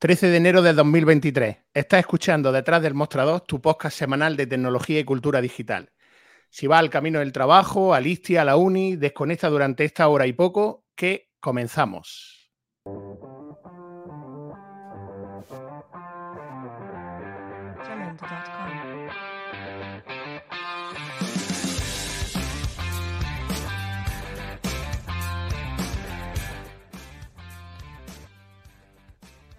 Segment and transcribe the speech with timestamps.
[0.00, 1.58] 13 de enero de 2023.
[1.74, 5.92] Estás escuchando Detrás del Mostrador, tu podcast semanal de tecnología y cultura digital.
[6.48, 10.26] Si vas al camino del trabajo, al ISTI, a la uni, desconecta durante esta hora
[10.26, 12.39] y poco, que comenzamos.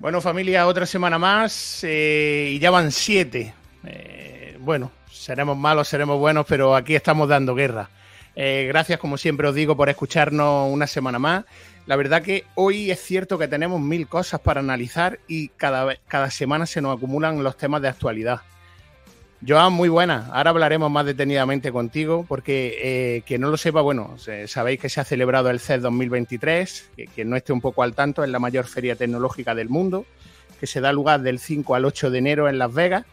[0.01, 3.53] Bueno, familia, otra semana más eh, y ya van siete.
[3.85, 7.87] Eh, bueno, seremos malos, seremos buenos, pero aquí estamos dando guerra.
[8.35, 11.45] Eh, gracias, como siempre os digo, por escucharnos una semana más.
[11.85, 16.31] La verdad que hoy es cierto que tenemos mil cosas para analizar y cada, cada
[16.31, 18.41] semana se nos acumulan los temas de actualidad.
[19.45, 20.27] Joan, muy buena.
[20.31, 25.01] Ahora hablaremos más detenidamente contigo, porque eh, que no lo sepa, bueno, sabéis que se
[25.01, 28.37] ha celebrado el CES 2023, que quien no esté un poco al tanto, es la
[28.37, 30.05] mayor feria tecnológica del mundo,
[30.59, 33.03] que se da lugar del 5 al 8 de enero en Las Vegas,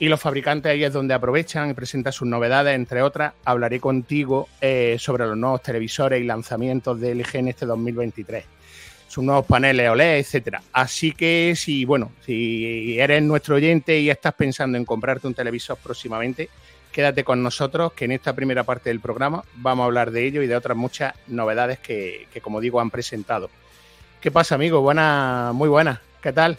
[0.00, 4.48] y los fabricantes ahí es donde aprovechan y presentan sus novedades, entre otras, hablaré contigo
[4.60, 8.57] eh, sobre los nuevos televisores y lanzamientos de LG en este 2023
[9.08, 10.62] sus nuevos paneles OLED, etcétera.
[10.72, 15.78] Así que si, bueno, si eres nuestro oyente y estás pensando en comprarte un televisor
[15.82, 16.50] próximamente,
[16.92, 20.42] quédate con nosotros, que en esta primera parte del programa vamos a hablar de ello
[20.42, 23.50] y de otras muchas novedades que, como digo, han presentado.
[24.20, 24.82] ¿Qué pasa, amigo?
[24.82, 26.02] Buena, muy buena.
[26.22, 26.58] ¿Qué tal?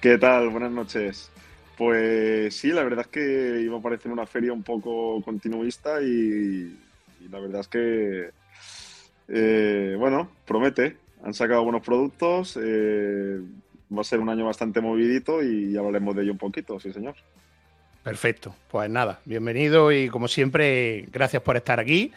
[0.00, 0.50] ¿Qué tal?
[0.50, 1.30] Buenas noches.
[1.76, 6.76] Pues sí, la verdad es que iba a parecer una feria un poco continuista y,
[7.30, 8.30] la verdad es que,
[9.28, 12.58] eh, bueno, promete han sacado buenos productos.
[12.60, 13.40] Eh,
[13.96, 16.92] va a ser un año bastante movidito y ya hablaremos de ello un poquito, sí,
[16.92, 17.14] señor.
[18.02, 18.54] Perfecto.
[18.70, 22.12] Pues nada, bienvenido y como siempre, gracias por estar aquí.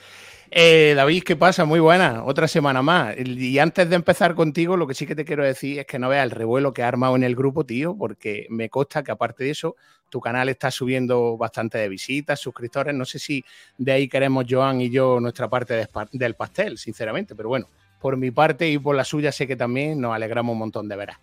[0.53, 1.63] Eh, David, ¿qué pasa?
[1.63, 3.15] Muy buena, otra semana más.
[3.17, 6.09] Y antes de empezar contigo, lo que sí que te quiero decir es que no
[6.09, 9.45] veas el revuelo que ha armado en el grupo, tío, porque me consta que aparte
[9.45, 9.77] de eso,
[10.09, 12.93] tu canal está subiendo bastante de visitas, suscriptores.
[12.93, 13.45] No sé si
[13.77, 17.69] de ahí queremos Joan y yo nuestra parte del pastel, sinceramente, pero bueno,
[18.01, 20.95] por mi parte y por la suya sé que también nos alegramos un montón de
[20.95, 21.17] veras.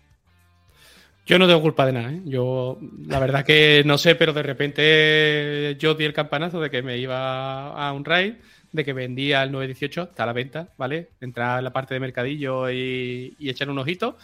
[1.25, 2.21] Yo no tengo culpa de nada, ¿eh?
[2.25, 6.81] Yo la verdad que no sé, pero de repente yo di el campanazo de que
[6.81, 8.33] me iba a un raid,
[8.71, 11.09] de que vendía el 918, está a la venta, ¿vale?
[11.21, 14.17] Entrar en la parte de mercadillo y, echar un ojito.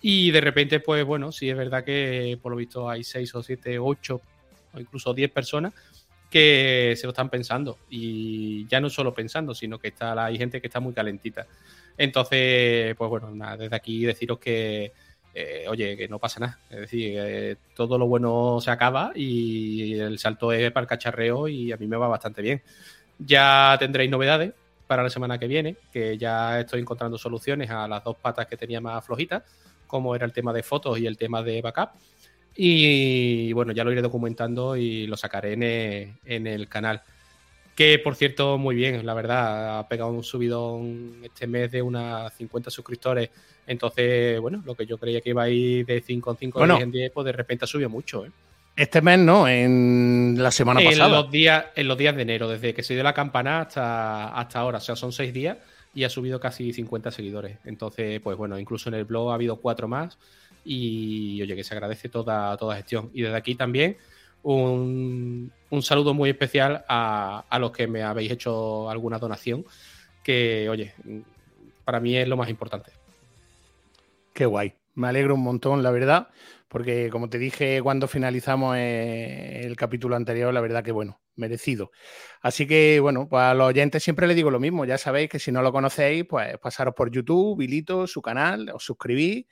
[0.00, 3.42] Y de repente, pues bueno, sí es verdad que por lo visto hay 6 o
[3.42, 4.20] 7, 8
[4.72, 5.74] o incluso 10 personas
[6.30, 7.78] que se lo están pensando.
[7.90, 11.46] Y ya no solo pensando, sino que está, hay gente que está muy calentita.
[11.96, 14.92] Entonces, pues bueno, desde aquí deciros que,
[15.34, 16.58] eh, oye, que no pasa nada.
[16.70, 21.72] Es decir, todo lo bueno se acaba y el salto es para el cacharreo y
[21.72, 22.62] a mí me va bastante bien.
[23.18, 24.52] Ya tendréis novedades
[24.86, 28.56] para la semana que viene, que ya estoy encontrando soluciones a las dos patas que
[28.56, 29.42] tenía más flojitas,
[29.86, 31.90] como era el tema de fotos y el tema de backup.
[32.56, 35.62] Y bueno, ya lo iré documentando y lo sacaré en
[36.24, 37.02] en el canal
[37.76, 42.32] que por cierto, muy bien, la verdad, ha pegado un subidón este mes de unas
[42.32, 43.28] 50 suscriptores.
[43.66, 46.90] Entonces, bueno, lo que yo creía que iba a ir de 5 en 5 en
[46.90, 48.24] 10, pues de repente ha subido mucho.
[48.24, 48.30] ¿eh?
[48.74, 51.08] Este mes no, en la semana en pasada.
[51.20, 54.58] Los días, en los días de enero, desde que se dio la campana hasta, hasta
[54.58, 54.78] ahora.
[54.78, 55.58] O sea, son 6 días
[55.92, 57.58] y ha subido casi 50 seguidores.
[57.66, 60.16] Entonces, pues bueno, incluso en el blog ha habido 4 más.
[60.66, 63.10] Y oye, que se agradece toda, toda gestión.
[63.14, 63.96] Y desde aquí también
[64.42, 69.64] un, saludo muy especial a, los que me habéis hecho alguna donación,
[70.22, 70.94] que, oye,
[71.84, 72.92] para mí es lo más importante.
[74.32, 74.74] Qué guay.
[74.94, 76.28] Me alegro un montón, la verdad,
[76.68, 81.90] porque como te dije cuando finalizamos eh, el capítulo anterior, la verdad que bueno, merecido.
[82.40, 85.38] Así que bueno, pues a los oyentes siempre les digo lo mismo, ya sabéis que
[85.38, 89.46] si no lo conocéis, pues pasaros por YouTube, Vilito, su canal, os suscribís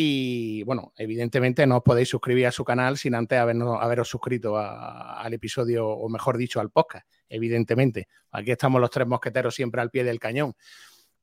[0.00, 5.34] y bueno, evidentemente no os podéis suscribir a su canal sin antes haberos suscrito al
[5.34, 8.06] episodio, o mejor dicho, al podcast, evidentemente.
[8.30, 10.54] Aquí estamos los tres mosqueteros siempre al pie del cañón.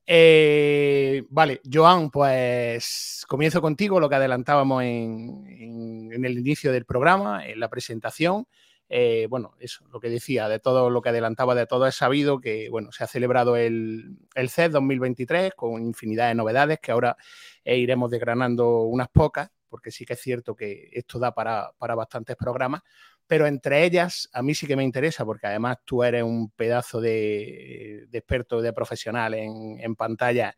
[0.05, 7.61] Eh, vale, Joan, pues comienzo contigo lo que adelantábamos en, el inicio del programa, en
[7.61, 8.45] la presentación.
[8.89, 12.39] Eh, bueno, eso, lo que decía, de todo lo que adelantaba, de todo es sabido
[12.39, 17.17] que, bueno, se ha celebrado el, el CES 2023 con infinidad de novedades que ahora
[17.63, 22.37] e iremos desgranando unas pocas, porque sí que es cierto que esto da para, bastantes
[22.37, 22.81] programas,
[23.27, 27.01] pero entre ellas a mí sí que me interesa, porque además tú eres un pedazo
[27.01, 30.57] de, experto, de profesional en, pantalla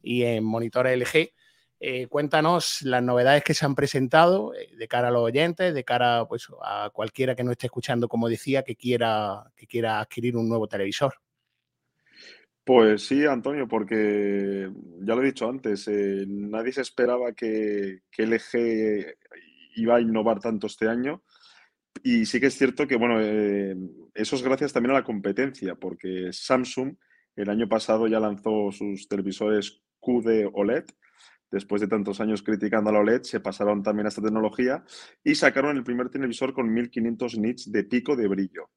[0.00, 1.32] y en monitores LG.
[1.78, 5.84] Eh, cuéntanos las novedades que se han presentado eh, de cara a los oyentes, de
[5.84, 10.36] cara pues, a cualquiera que no esté escuchando, como decía, que quiera, que quiera adquirir
[10.36, 11.14] un nuevo televisor.
[12.64, 14.70] Pues sí, Antonio, porque
[15.00, 19.14] ya lo he dicho antes, eh, nadie se esperaba que, LG
[19.76, 21.22] iba a innovar tanto este año.
[22.02, 26.30] Y sí que es cierto que, bueno, eso es gracias también a la competencia, porque
[26.32, 26.96] Samsung
[27.36, 30.86] el año pasado ya lanzó sus televisores QD OLED.
[31.50, 34.84] Después de tantos años criticando a la OLED, se pasaron también a esta tecnología
[35.22, 38.70] y sacaron el primer televisor con 1500 nits de pico de brillo.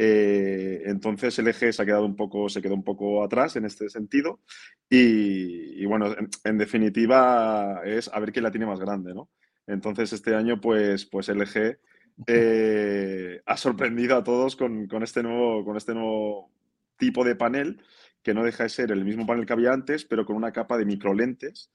[0.00, 3.88] Eh, entonces LG se ha quedado un poco, se quedó un poco atrás en este
[3.88, 4.40] sentido.
[4.88, 6.14] Y, bueno,
[6.44, 9.28] en, definitiva es a ver quién la tiene más grande, ¿no?
[9.66, 11.78] Entonces este año, pues, pues LG
[12.26, 16.52] eh, ha sorprendido a todos con, este nuevo, con este nuevo
[16.96, 17.82] tipo de panel,
[18.22, 20.76] que no deja de ser el mismo panel que había antes, pero con una capa
[20.78, 21.70] de microlentes.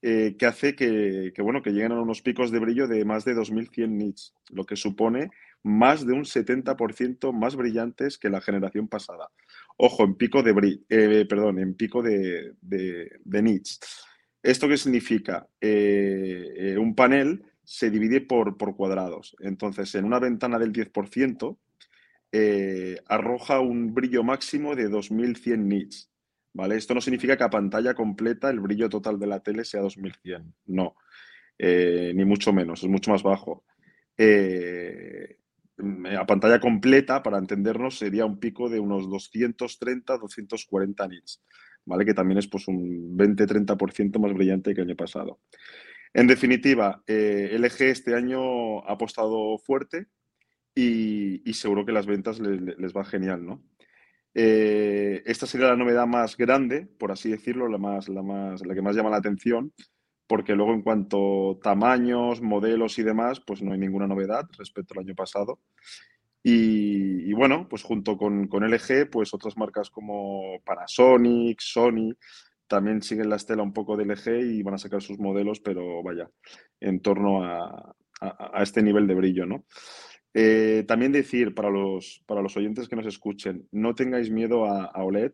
[0.00, 3.34] Eh, que hace que, bueno, que lleguen a unos picos de brillo de más de
[3.34, 5.30] 2100 nits, lo que supone
[5.62, 9.28] más de un 70% más brillantes que la generación pasada.
[9.76, 12.54] Ojo, en pico de eh, perdón, en pico de,
[13.24, 13.80] nits.
[14.42, 15.46] ¿Esto qué significa?
[15.60, 19.36] Eh, eh, un panel se divide por, cuadrados.
[19.40, 21.58] Entonces, en una ventana del 10%,
[23.06, 26.10] arroja un brillo máximo de 2100 nits.
[26.52, 26.76] ¿vale?
[26.76, 30.54] Esto no significa que a pantalla completa el brillo total de la tele sea 2100.
[30.66, 30.96] No,
[31.58, 33.64] ni mucho menos, es mucho más bajo.
[35.78, 41.42] Mm, a pantalla completa, para entendernos, sería un pico de unos 230, 240 nits,
[41.84, 42.04] ¿vale?
[42.04, 45.40] Que también es pues un 20-30% más brillante que el año pasado.
[46.12, 50.06] En definitiva, eh, LG este año ha apostado fuerte
[50.80, 53.62] y, seguro que las ventas les, va genial, ¿no?
[54.34, 58.74] Eh, esta sería la novedad más grande, por así decirlo, la, más, la, más, la
[58.74, 59.72] que más llama la atención,
[60.28, 64.94] porque luego en cuanto a tamaños, modelos y demás, pues no hay ninguna novedad respecto
[64.94, 65.58] al año pasado.
[66.44, 72.14] Y, bueno, pues junto con, con, LG, pues otras marcas como Panasonic, Sony,
[72.68, 76.02] también siguen la estela un poco de LG y van a sacar sus modelos, pero
[76.02, 76.30] vaya,
[76.80, 77.94] en torno a,
[78.60, 79.64] este nivel de brillo, ¿no?
[80.34, 84.90] Eh, también decir para los, para los oyentes que nos escuchen, no tengáis miedo a,
[85.02, 85.32] OLED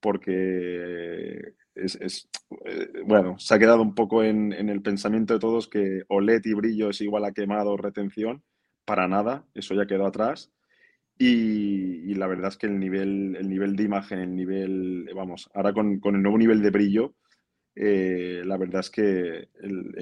[0.00, 2.28] porque es,
[2.66, 6.54] eh, bueno, se ha quedado un poco en, el pensamiento de todos que OLED y
[6.54, 8.42] brillo es igual a quemado o retención.
[8.84, 10.52] Para nada, eso ya quedó atrás.
[11.18, 15.72] Y, la verdad es que el nivel, el nivel de imagen, el nivel, vamos, ahora
[15.72, 17.14] con, el nuevo nivel de brillo,
[17.74, 19.48] eh, la verdad es que,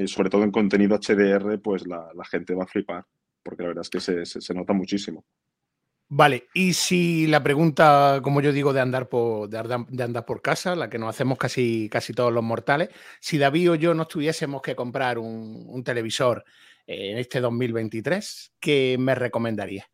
[0.07, 3.05] sobre todo en contenido HDR, pues la, gente va a flipar,
[3.51, 5.25] porque la verdad es que se nota muchísimo.
[6.13, 10.75] Vale, y si la pregunta, como yo digo, de andar por, de andar, por casa,
[10.75, 12.89] la que nos hacemos casi, casi todos los mortales,
[13.21, 16.45] si David o yo nos tuviésemos que comprar un, televisor
[16.85, 19.87] en este 2023, ¿qué me recomendaría?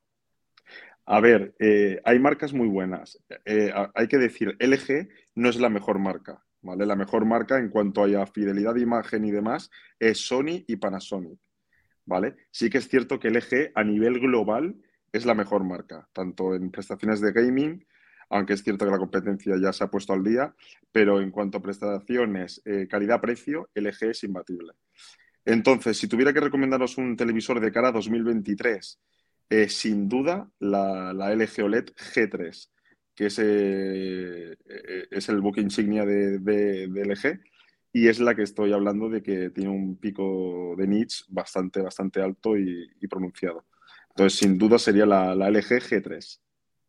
[1.05, 3.23] A ver, eh, hay marcas muy buenas.
[3.45, 6.87] Eh, hay que decir, LG no es la mejor marca, ¿vale?
[6.87, 11.39] La mejor marca en cuanto a fidelidad de imagen y demás es Sony y Panasonic,
[12.07, 12.37] ¿vale?
[12.51, 14.77] Sí que es cierto que LG a nivel global
[15.13, 17.85] es la mejor marca, tanto en prestaciones de gaming,
[18.31, 20.55] aunque es cierto que la competencia ya se ha puesto al día,
[20.91, 24.73] pero en cuanto a prestaciones, eh, calidad-precio, LG es imbatible.
[25.45, 28.99] Entonces, si tuviera que recomendaros un televisor de cara a 2023,
[29.49, 32.69] eh, sin duda la, LG OLED G3,
[33.15, 34.57] que es, eh,
[35.11, 37.41] es el buque insignia de, LG
[37.97, 42.21] y es la que estoy hablando de que tiene un pico de nits bastante, bastante
[42.21, 43.65] alto y pronunciado.
[44.17, 46.41] Entonces, sin duda sería la, LG G3.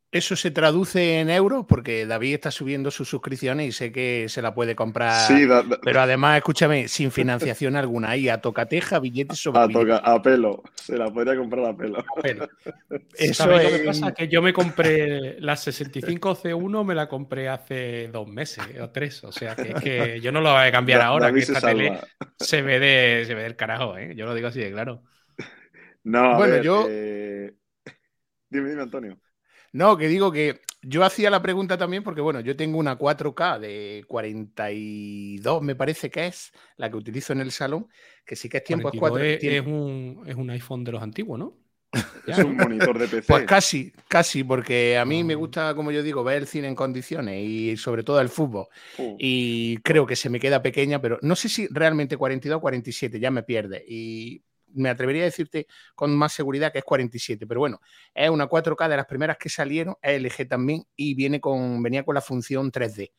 [0.09, 1.65] ¿Eso se traduce en euros?
[1.67, 5.27] Porque David está subiendo sus suscripciones y sé que se la puede comprar.
[5.27, 5.45] Sí,
[5.83, 8.11] pero además, escúchame, sin financiación alguna.
[8.11, 10.63] Ahí a tocateja, billetes sobre a, a pelo.
[10.75, 12.05] Se la podría comprar a pelo.
[13.17, 13.71] Eso es...
[13.71, 14.13] lo que pasa?
[14.13, 19.21] Que yo me compré la 65C1, me la compré hace dos meses o tres.
[19.25, 21.99] O sea, que, que yo no lo voy a cambiar ahora, que esta tele
[22.39, 23.97] se ve, de, se ve del carajo.
[23.97, 24.15] ¿eh?
[24.15, 25.03] Yo lo digo así de claro.
[26.05, 26.85] No, bueno, yo.
[26.89, 27.53] Eh,
[28.49, 29.19] dime, dime, Antonio.
[29.73, 33.59] No, que digo que yo hacía la pregunta también porque, bueno, yo tengo una 4K
[33.59, 37.87] de 42, me parece que es, la que utilizo en el salón,
[38.25, 39.19] que sí que es tiempo es 4.
[39.19, 41.57] Es, un, es un iPhone de los antiguos, ¿no?
[42.27, 43.27] Es un monitor de PC.
[43.27, 45.37] Pues casi, casi, porque a mí me ah.
[45.37, 48.67] gusta, como yo digo, ver el cine en condiciones y sobre todo el fútbol.
[48.97, 49.15] Uh.
[49.17, 53.19] Y creo que se me queda pequeña, pero no sé si realmente 42 o 47,
[53.19, 53.83] ya me pierde.
[53.87, 54.43] Y
[54.73, 57.79] me atrevería a decirte con más seguridad que es 47, pero bueno,
[58.13, 62.03] es una 4K de las primeras que salieron, es LG también y viene con, venía
[62.03, 63.11] con la función 3D.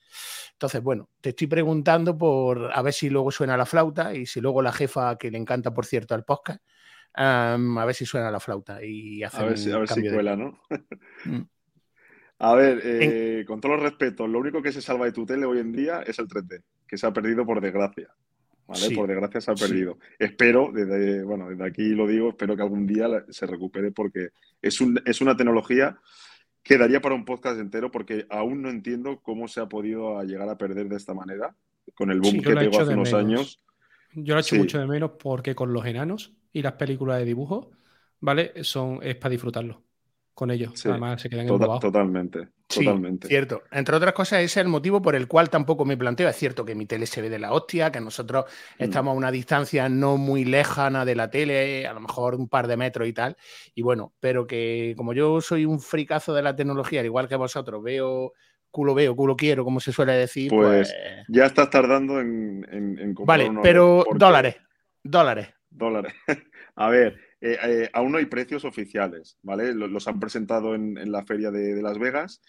[0.52, 4.40] Entonces, bueno, te estoy preguntando por a ver si luego suena la flauta y si
[4.40, 6.60] luego la jefa, que le encanta, por cierto, al podcast,
[7.14, 10.36] a ver si suena la flauta y hace A ver si, a ver si cuela,
[10.36, 10.60] ¿no?
[11.24, 11.42] Mm.
[12.40, 15.44] A ver, eh, con todos los respetos, lo único que se salva de tu tele
[15.44, 18.14] hoy en día es el 3D, que se ha perdido por desgracia.
[18.68, 18.94] ¿Vale?
[18.94, 19.98] por desgracia se ha perdido.
[20.18, 24.28] Espero, desde, bueno, desde aquí lo digo, espero que algún día se recupere porque
[24.62, 25.98] es, un, es una tecnología
[26.62, 30.48] que daría para un podcast entero porque aún no entiendo cómo se ha podido llegar
[30.48, 31.56] a perder de esta manera
[31.94, 33.64] con el boom que pegó hace unos años.
[34.14, 37.24] Yo lo he hecho mucho de menos porque con los enanos y las películas de
[37.24, 37.70] dibujo,
[38.20, 38.52] ¿vale?
[38.62, 39.87] Son, es para disfrutarlo
[40.38, 40.86] con ellos.
[40.86, 42.50] Además, se quedan tota-, Totalmente.
[42.68, 43.26] Sí, totalmente.
[43.26, 43.64] cierto.
[43.72, 46.28] Entre otras cosas, ese es el motivo por el cual tampoco me planteo.
[46.28, 48.44] Es cierto que mi tele se ve de la hostia, que nosotros
[48.78, 48.84] mm.
[48.84, 52.68] estamos a una distancia no muy lejana de la tele, a lo mejor un par
[52.68, 53.36] de metros y tal.
[53.74, 57.34] Y bueno, pero que como yo soy un fricazo de la tecnología, al igual que
[57.34, 58.32] vosotros, veo
[58.70, 60.50] culo veo, culo quiero, como se suele decir.
[60.50, 64.54] Pues, pues ya estás tardando en, en, comprar Vale, pero dólares,
[65.02, 65.48] dólares.
[65.68, 66.14] Dólares.
[66.76, 69.72] a ver, eh, eh, aún no hay precios oficiales, ¿vale?
[69.72, 72.42] Los, han presentado en, la feria de, Las Vegas.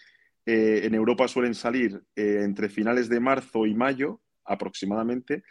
[0.46, 5.44] Eh, en Europa suelen salir entre finales de marzo y mayo aproximadamente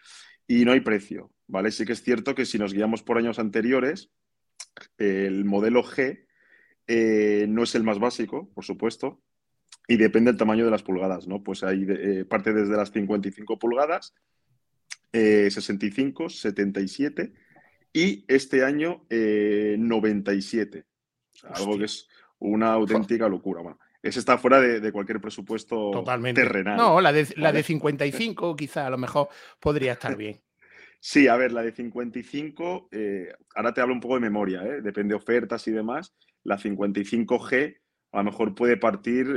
[0.48, 1.72] y no hay precio, ¿vale?
[1.72, 4.10] Sí que es cierto que si nos guiamos por años anteriores,
[4.98, 6.26] el modelo G
[7.48, 9.22] no es el más básico, por supuesto,
[9.88, 11.44] y depende del tamaño de las pulgadas, ¿no?
[11.44, 11.86] Pues hay
[12.26, 14.16] parte desde las 55 pulgadas,
[15.14, 17.34] 65, 77
[17.94, 20.78] y este año 97.
[20.80, 20.84] Eh,
[21.44, 22.08] algo que es
[22.40, 23.62] una auténtica locura.
[23.62, 26.42] Bueno, ese está fuera de, cualquier presupuesto Totalmente.
[26.42, 26.78] terrenal.
[26.78, 29.30] No, la de, la de 55 quizá a lo mejor
[29.60, 30.42] podría estar bien.
[31.02, 34.82] Sí, a ver, la de 55, eh, ahora te hablo un poco de memoria, ¿eh?
[34.82, 36.14] depende de ofertas y demás.
[36.44, 37.78] La 55G
[38.12, 39.28] a lo mejor puede partir,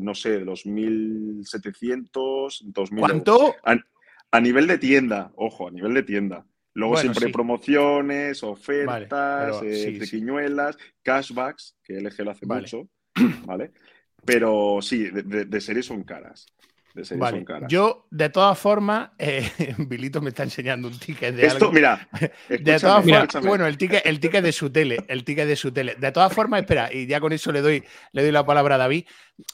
[0.00, 2.98] no sé, de los 1.700, 2.000.
[2.98, 3.54] ¿Cuánto?
[4.32, 6.44] a, nivel de tienda, ojo, a nivel de tienda.
[6.76, 12.90] Luego siempre hay promociones, ofertas, vale, eh, cashbacks, que LG lo hace mucho,
[13.46, 13.72] ¿vale?
[14.26, 16.44] Pero sí, de, de, serie son caras.
[17.68, 22.08] Yo, de todas formas, eh, Bilito me está enseñando un ticket de Esto, mira,
[22.48, 25.72] de todas formas, bueno, el ticket, el ticket de su tele, el ticket de su
[25.72, 25.94] tele.
[25.96, 28.78] De todas formas, espera, y ya con eso le doy, le doy la palabra a
[28.78, 29.04] David.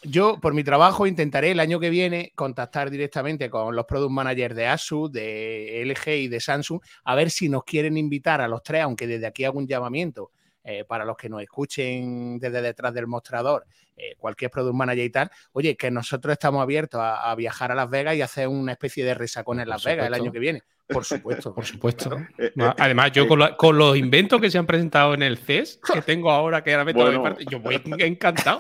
[0.03, 4.55] Yo, por mi trabajo, intentaré el año que viene contactar directamente con los product managers
[4.55, 8.63] de Asus, de LG y de Samsung, a ver si nos quieren invitar a los
[8.63, 10.31] tres, aunque desde aquí hago un llamamiento
[10.65, 13.67] eh, para los que nos escuchen desde detrás del mostrador,
[13.97, 17.91] eh, cualquier product manager y tal, oye, que nosotros estamos abiertos a, viajar a Las
[17.91, 20.63] Vegas y hacer una especie de resacón en Las Vegas el año que viene.
[20.87, 21.55] Por supuesto.
[21.55, 22.17] Por supuesto.
[22.39, 26.31] Eh, además, yo con, los inventos que se han presentado en el CES, que tengo
[26.31, 27.23] ahora, que ahora me bueno.
[27.23, 28.59] parte, yo voy encantado.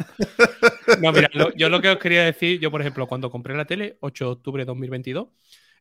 [1.00, 3.96] No, mira, yo lo que os quería decir, yo por ejemplo, cuando compré la tele,
[4.00, 5.28] 8 de octubre de 2022,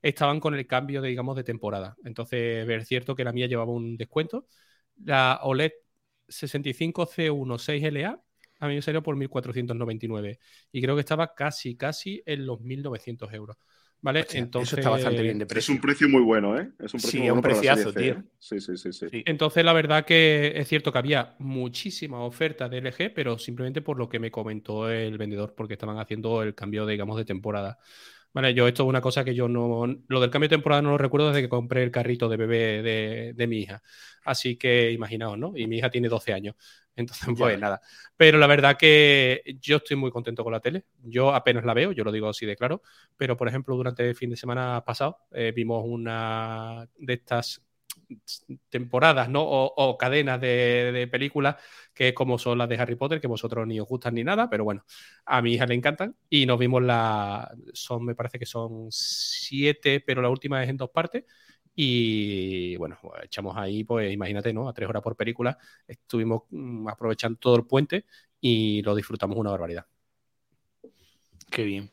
[0.01, 1.95] estaban con el cambio, de, digamos, de temporada.
[2.03, 4.45] Entonces, es cierto que la mía llevaba un descuento.
[5.03, 5.71] La OLED
[6.31, 8.19] 65C16LA
[8.61, 10.37] a mí me salió por 1.499
[10.71, 13.57] y creo que estaba casi, casi en los 1.900 euros.
[14.03, 14.25] ¿Vale?
[14.33, 15.73] Entonces, está bastante bien de precio.
[15.73, 16.71] Es un precio muy bueno, ¿eh?
[16.79, 18.13] Es un precio sí, un preciazo, tío.
[18.13, 18.23] ¿eh?
[18.39, 22.79] Sí, sí, sí, sí, Entonces, la verdad que es cierto que había muchísima oferta de
[22.79, 26.87] LG, pero simplemente por lo que me comentó el vendedor, porque estaban haciendo el cambio,
[26.87, 27.77] digamos, de temporada.
[28.33, 29.85] Vale, yo esto es una cosa que yo no.
[30.07, 32.81] Lo del cambio de temporada no lo recuerdo desde que compré el carrito de bebé
[32.81, 33.83] de, de mi hija.
[34.23, 35.51] Así que imaginaos, ¿no?
[35.55, 36.55] Y mi hija tiene 12 años.
[36.95, 37.81] Entonces, pues nada.
[38.15, 40.85] Pero la verdad que yo estoy muy contento con la tele.
[41.03, 42.81] Yo apenas la veo, yo lo digo así de claro.
[43.17, 47.61] Pero, por ejemplo, durante el fin de semana pasado eh, vimos una de estas
[48.69, 49.43] temporadas ¿no?
[49.43, 51.55] o, cadenas de, películas
[51.93, 54.63] que como son las de Harry Potter, que vosotros ni os gustan ni nada, pero
[54.63, 54.85] bueno,
[55.25, 56.15] a mi hija le encantan.
[56.29, 57.51] Y nos vimos la.
[57.73, 61.25] Son, me parece que son siete, pero la última es en dos partes.
[61.75, 64.67] Y bueno, pues, echamos ahí, pues imagínate, ¿no?
[64.67, 65.57] A tres horas por película.
[65.87, 68.05] Estuvimos mm, aprovechando todo el puente
[68.39, 69.85] y lo disfrutamos una barbaridad.
[71.49, 71.91] Qué bien.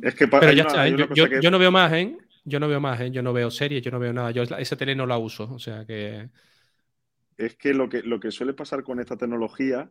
[0.00, 0.96] Es que Pero ya está, ¿eh?
[1.14, 2.16] yo, no veo más, ¿eh?
[2.44, 3.10] Yo no veo más, ¿eh?
[3.10, 4.30] Yo no veo series, yo no veo nada.
[4.30, 6.28] Yo esa tele no la uso, o sea que...
[7.36, 9.90] Es que lo que, lo que suele pasar con esta tecnología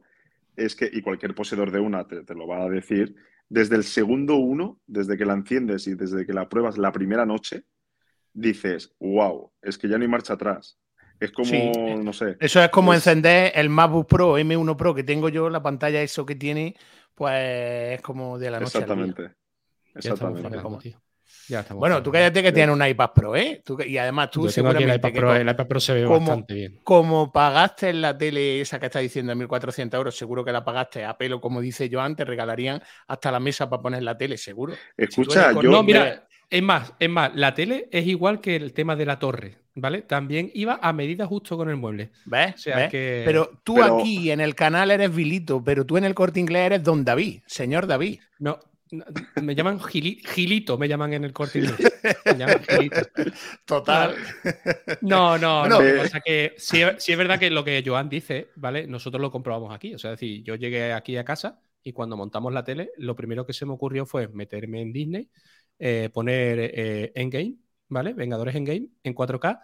[0.56, 3.16] es que, y cualquier poseedor de una te, te lo va a decir,
[3.50, 7.26] desde el segundo uno, desde que la enciendes y desde que la pruebas la primera
[7.26, 7.64] noche,
[8.34, 10.78] dices, wow, es que ya no hay marcha atrás.
[11.20, 11.52] Es como,
[12.02, 12.36] no sé.
[12.40, 16.26] Eso es como encender el MacBook Pro M1 Pro que tengo yo, la pantalla eso
[16.26, 16.76] que tiene,
[17.14, 18.80] pues es como de la noche.
[18.80, 19.32] Exactamente.
[19.94, 20.98] Exactamente.
[21.74, 23.62] Bueno, tú cállate que tienes un iPad Pro, ¿eh?
[23.86, 24.92] y además tú seguramente.
[24.92, 26.80] El iPad, Pro, se ve como, bastante bien.
[26.84, 30.64] Como pagaste en la tele esa que está diciendo de 1.400 euros, seguro que la
[30.64, 34.38] pagaste a pelo, como dice yo antes, regalarían hasta la mesa para poner la tele,
[34.38, 34.74] seguro.
[34.98, 35.64] Escucha, yo.
[35.64, 39.20] No, mira, Es más, es más, la tele es igual que el tema de la
[39.20, 40.02] torre, ¿vale?
[40.02, 42.12] También iba a medida justo con el mueble.
[42.26, 42.56] ¿Ves?
[42.92, 46.84] Pero tú aquí en el canal eres Vilito, pero tú en el corte inglés eres
[46.84, 48.20] Don David, señor David.
[48.40, 48.60] No,
[49.42, 51.94] me llaman Gilito, me llaman en el corte inglés.
[52.26, 53.02] Me llaman Gilito.
[53.66, 54.16] Total.
[55.02, 55.78] No, no, no.
[55.78, 58.88] O sea que sí, es verdad que lo que Joan dice, ¿vale?
[58.88, 59.94] Nosotros lo comprobamos aquí.
[59.94, 63.16] O sea, es decir, yo llegué aquí a casa y cuando montamos la tele, lo
[63.16, 65.30] primero que se me ocurrió fue meterme en Disney
[65.84, 67.56] eh, poner eh, Endgame,
[67.90, 68.14] ¿vale?
[68.14, 69.62] Vengadores Endgame en 4K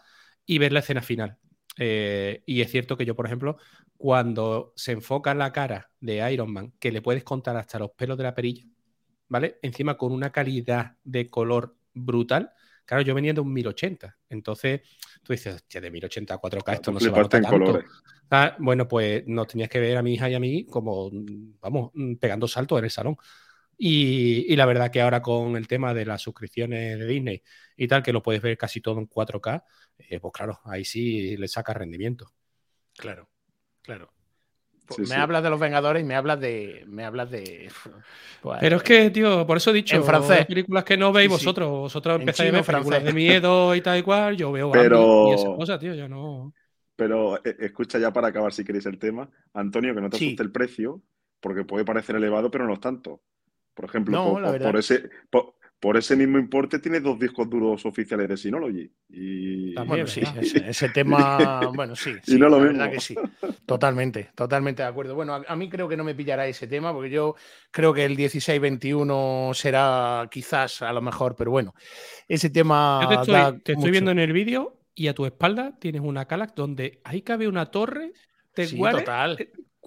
[0.47, 1.37] y ver la escena final.
[1.77, 3.57] Eh, y es cierto que yo, por ejemplo,
[3.97, 7.91] cuando se enfoca en la cara de Iron Man, que le puedes contar hasta los
[7.91, 8.63] pelos de la perilla,
[9.27, 9.59] ¿vale?
[9.61, 12.53] Encima con una calidad de color brutal.
[12.85, 14.17] Claro, yo venía de un 1080.
[14.29, 14.81] Entonces,
[15.21, 17.79] tú dices, hostia, de 1080 a 4K esto no se va a notar tanto.
[18.29, 21.09] Ah, bueno, pues nos tenías que ver a mi hija y a mí como,
[21.59, 23.17] vamos, pegando saltos en el salón.
[23.77, 27.43] Y, la verdad que ahora con el tema de las suscripciones de Disney
[27.75, 29.63] y tal, que lo puedes ver casi todo en 4K,
[29.99, 32.33] eh, pues claro, ahí sí le saca rendimiento.
[32.95, 33.29] Claro,
[33.83, 34.16] claro.
[35.09, 36.83] Me hablas de los Vengadores y me hablas de.
[36.87, 37.69] Me hablas de.
[38.41, 39.95] Pues, Pero es que, tío, por eso he dicho.
[39.95, 40.45] En francés.
[40.45, 41.69] Películas que no veis vosotros.
[41.69, 44.37] Vosotros empezáis a ver películas de miedo y tal y cual.
[44.37, 45.29] Yo veo Pero...
[45.29, 45.93] y esas cosas, tío.
[45.93, 46.53] Yo no.
[46.95, 49.29] Pero eh, escucha ya para acabar si queréis el tema.
[49.53, 51.01] Antonio, que no te asuste el precio,
[51.39, 53.21] porque puede parecer elevado, pero no es tanto.
[53.73, 55.53] Por ejemplo, por, ese, por,
[55.95, 58.91] ese mismo importe tiene dos discos duros oficiales de Synology.
[59.09, 59.75] Y...
[59.75, 60.21] bueno, sí,
[60.65, 63.15] ese, tema, bueno, sí, sí no lo la verdad que sí.
[63.65, 65.13] Totalmente, totalmente de acuerdo.
[65.13, 67.35] Bueno, a, mí creo que no me pillará ese tema, porque yo
[67.71, 71.75] creo que el 16-21 será quizás a lo mejor, pero bueno,
[72.27, 73.07] ese tema.
[73.63, 77.21] te estoy, viendo en el vídeo y a tu espalda tienes una Calax donde ahí
[77.21, 78.13] cabe una torre.
[78.53, 79.37] Te sí, total.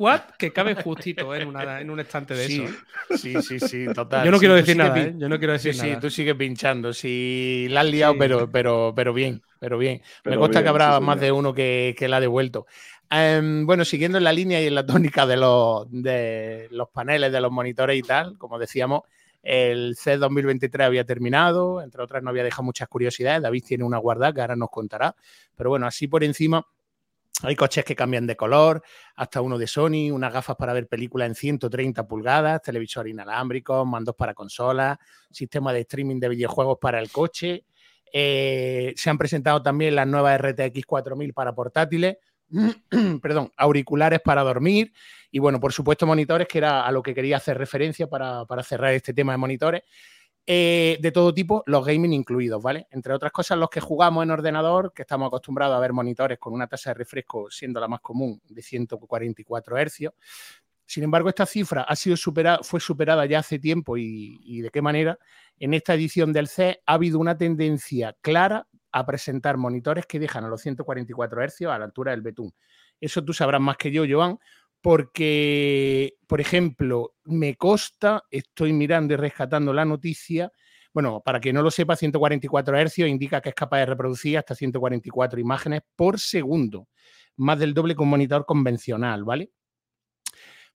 [0.01, 1.43] Quad que cabe justito ¿eh?
[1.43, 2.63] en, un estante de eso.
[2.63, 3.19] ¿eh?
[3.19, 4.25] Sí, sí, sí, total.
[4.25, 5.15] Yo no quiero decir nada, ¿eh?
[5.15, 5.95] Yo no quiero decir nada.
[5.95, 6.95] Sí, tú sigues pinchando.
[6.95, 10.01] Sí, la has liado, pero, pero, pero bien, pero bien.
[10.25, 12.65] Me consta que habrá más de uno que, que la ha devuelto.
[13.11, 17.31] Em, bueno, siguiendo en la línea y en la tónica de los, de los paneles,
[17.31, 19.03] de los monitores y tal, como decíamos,
[19.43, 23.43] el C 2023 había terminado, entre otras no había dejado muchas curiosidades.
[23.43, 25.15] David tiene una guardada que ahora nos contará.
[25.55, 26.65] Pero bueno, así por encima
[27.43, 28.83] hay coches que cambian de color,
[29.17, 34.15] hasta uno de Sony, unas gafas para ver películas en 130 pulgadas, televisor inalámbrico, mandos
[34.15, 34.99] para consolas,
[35.31, 37.65] sistema de streaming de videojuegos para el coche.
[38.13, 42.17] Eh, se han presentado también las nuevas RTX 4000 para portátiles,
[43.23, 44.93] perdón, auriculares para dormir
[45.31, 48.63] y bueno, por supuesto monitores, que era a lo que quería hacer referencia para, para
[48.63, 49.83] cerrar este tema de monitores.
[50.53, 52.89] Eh, de todo tipo, los gaming incluidos, ¿vale?
[52.91, 56.53] Entre otras cosas, los que jugamos en ordenador, que estamos acostumbrados a ver monitores con
[56.53, 60.09] una tasa de refresco siendo la más común de 144 Hz.
[60.85, 64.83] Sin embargo, esta cifra ha sido superada, fue superada ya hace tiempo y, de qué
[64.83, 65.21] manera.
[65.57, 70.47] En esta edición del C ha habido una tendencia clara a presentar monitores que dejan
[70.47, 72.53] a los 144 Hz a la altura del betún.
[73.01, 74.41] Eso tú sabrás más que yo, Joan,
[74.81, 80.53] porque, por ejemplo, me consta, estoy mirando y rescatando la noticia,
[80.93, 84.55] bueno, para que no lo sepa, 144 Hz indica que es capaz de reproducir hasta
[84.55, 86.89] 144 imágenes por segundo,
[87.37, 89.51] más del doble que un monitor convencional, ¿vale?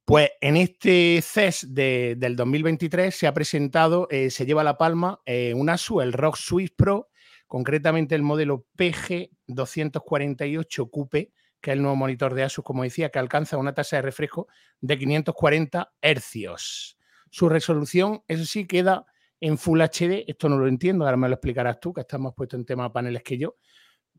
[0.05, 5.55] Pues en este CES del 2023 se ha presentado, eh, se lleva la palma eh,
[5.55, 7.09] un ASUS, el ROG Swiss Pro,
[7.47, 11.31] concretamente el modelo PG248 Coupe,
[11.65, 14.47] que es el nuevo monitor de Asus, como decía, que alcanza una tasa de refresco
[14.81, 16.95] de 540 hercios.
[17.31, 19.07] Su resolución, eso sí, queda
[19.39, 20.25] en Full HD.
[20.27, 22.91] Esto no lo entiendo, ahora me lo explicarás tú, que estás más puesto en temas
[22.91, 23.55] paneles que yo.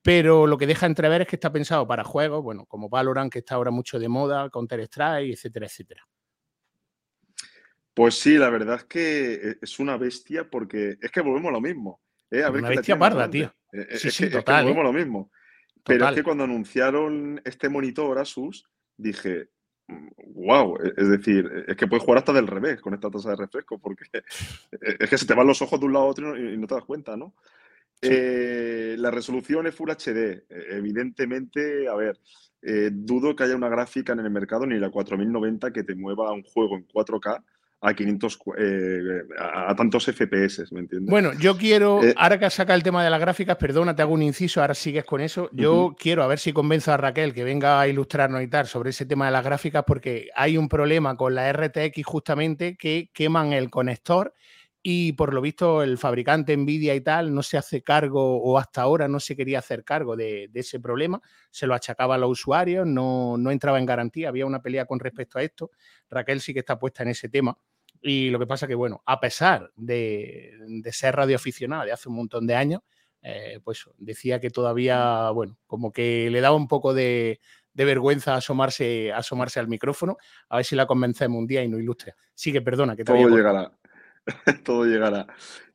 [0.03, 3.39] Pero lo que deja entrever es que está pensado para juegos, bueno, como Valorant, que
[3.39, 6.09] está ahora mucho de moda, Counter-Strike, etcétera, etcétera.
[7.95, 11.53] Pues sí, la verdad es que e, es una bestia porque es que volvemos a
[11.53, 12.01] lo mismo.
[12.29, 12.45] ¿eh?
[12.45, 13.55] una bestia parda, tío.
[13.71, 14.65] Eh, sí, sí, total.
[14.65, 14.93] volvemos a ¿eh?
[14.93, 15.31] lo mismo.
[15.87, 19.51] Pero es que cuando anunciaron este monitor Asus, dije,
[20.35, 23.37] wow, e-", es decir, es que puedes jugar hasta del revés con esta tasa de
[23.37, 24.05] refresco, porque
[25.01, 26.75] es que se te van los ojos de un lado a otro y no te
[26.75, 27.35] das cuenta, ¿no?
[28.03, 30.45] Eh, la resolución es Full HD.
[30.51, 32.19] Evidentemente, a ver,
[32.63, 36.33] eh, dudo que haya una gráfica en el mercado ni la 4090 que te mueva
[36.33, 37.43] un juego en 4K
[37.81, 41.11] a 500 eh, a, tantos FPS, ¿me entiendes?
[41.11, 44.15] Bueno, yo quiero, eh, ahora que saca el tema de las gráficas, perdona, te hago
[44.15, 45.51] un inciso, ahora sigues con eso.
[45.53, 48.91] Yo quiero a ver si convenzo a Raquel que venga a ilustrarnos y tal sobre
[48.91, 53.53] ese tema de las gráficas, porque hay un problema con la RTX justamente que queman
[53.53, 54.33] el conector
[54.89, 58.83] y por lo visto el fabricante Nvidia y tal no se hace cargo o hasta
[58.83, 61.21] ahora no se quería hacer cargo de, ese problema,
[61.51, 65.01] se lo achacaba a los usuarios, no, no entraba en garantía, había una pelea con
[65.01, 65.73] respecto a esto.
[66.09, 67.59] Raquel sí que está puesta en ese tema
[68.01, 72.15] Y lo que pasa que, bueno, a pesar de, de ser radioaficionado de hace un
[72.15, 72.83] montón de años,
[73.23, 77.41] eh, pues decía que todavía, bueno, como que le daba un poco de,
[77.75, 80.17] vergüenza asomarse, asomarse al micrófono,
[80.49, 82.15] a ver si la convencemos un día y no ilustra.
[82.37, 83.73] Sí que perdona, que todo llegará.
[84.65, 85.27] todo llegará.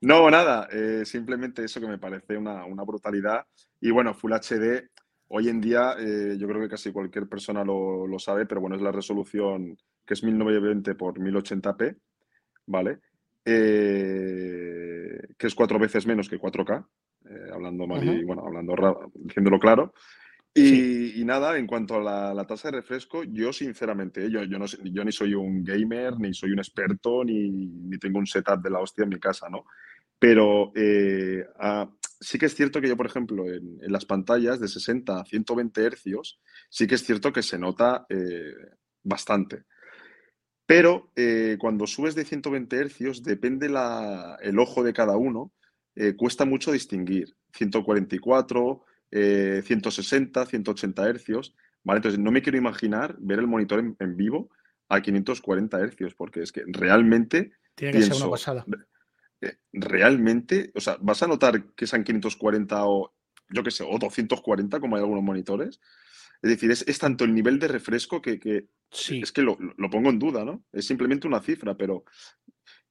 [0.01, 3.45] No, nada, eh, simplemente eso que me parece una, brutalidad.
[3.79, 4.89] Y bueno, Full HD,
[5.27, 8.75] hoy en día eh, yo creo que casi cualquier persona lo, lo, sabe, pero bueno,
[8.75, 11.97] es la resolución que es 1920 por 1080p,
[12.67, 12.99] ¿vale?
[13.43, 16.85] que es cuatro veces menos que 4K,
[17.25, 18.75] eh, hablando mal y, bueno, hablando
[19.15, 19.93] diciéndolo claro.
[20.53, 25.33] Y, nada, en cuanto a la, tasa de refresco, yo sinceramente, yo, yo, ni soy
[25.33, 29.09] un gamer, ni soy un experto, ni, ni tengo un setup de la hostia en
[29.09, 29.65] mi casa, ¿no?
[30.19, 31.45] Pero eh,
[32.19, 35.83] sí que es cierto que yo, por ejemplo, en, las pantallas de 60 a 120
[35.83, 38.53] hercios, sí que es cierto que se nota eh,
[39.03, 39.63] bastante.
[40.67, 41.11] Pero
[41.59, 45.51] cuando subes de 120 hercios, depende la, el ojo de cada uno,
[45.95, 47.35] eh, cuesta mucho distinguir.
[47.53, 51.55] 144, 160, 180 hercios.
[51.83, 51.97] ¿vale?
[51.97, 54.49] Entonces, no me quiero imaginar ver el monitor en, vivo
[54.89, 57.51] a 540 hercios, porque es que realmente.
[57.75, 58.65] Tiene que ser una pasada.
[59.41, 63.13] Eh, realmente, o sea, vas a notar que sean 540 o,
[63.49, 65.79] yo qué sé, o 240, como hay algunos monitores.
[66.41, 68.39] Es decir, es, tanto el nivel de refresco que,
[68.91, 70.63] es que lo, lo, pongo en duda, ¿no?
[70.71, 72.03] Es simplemente una cifra, pero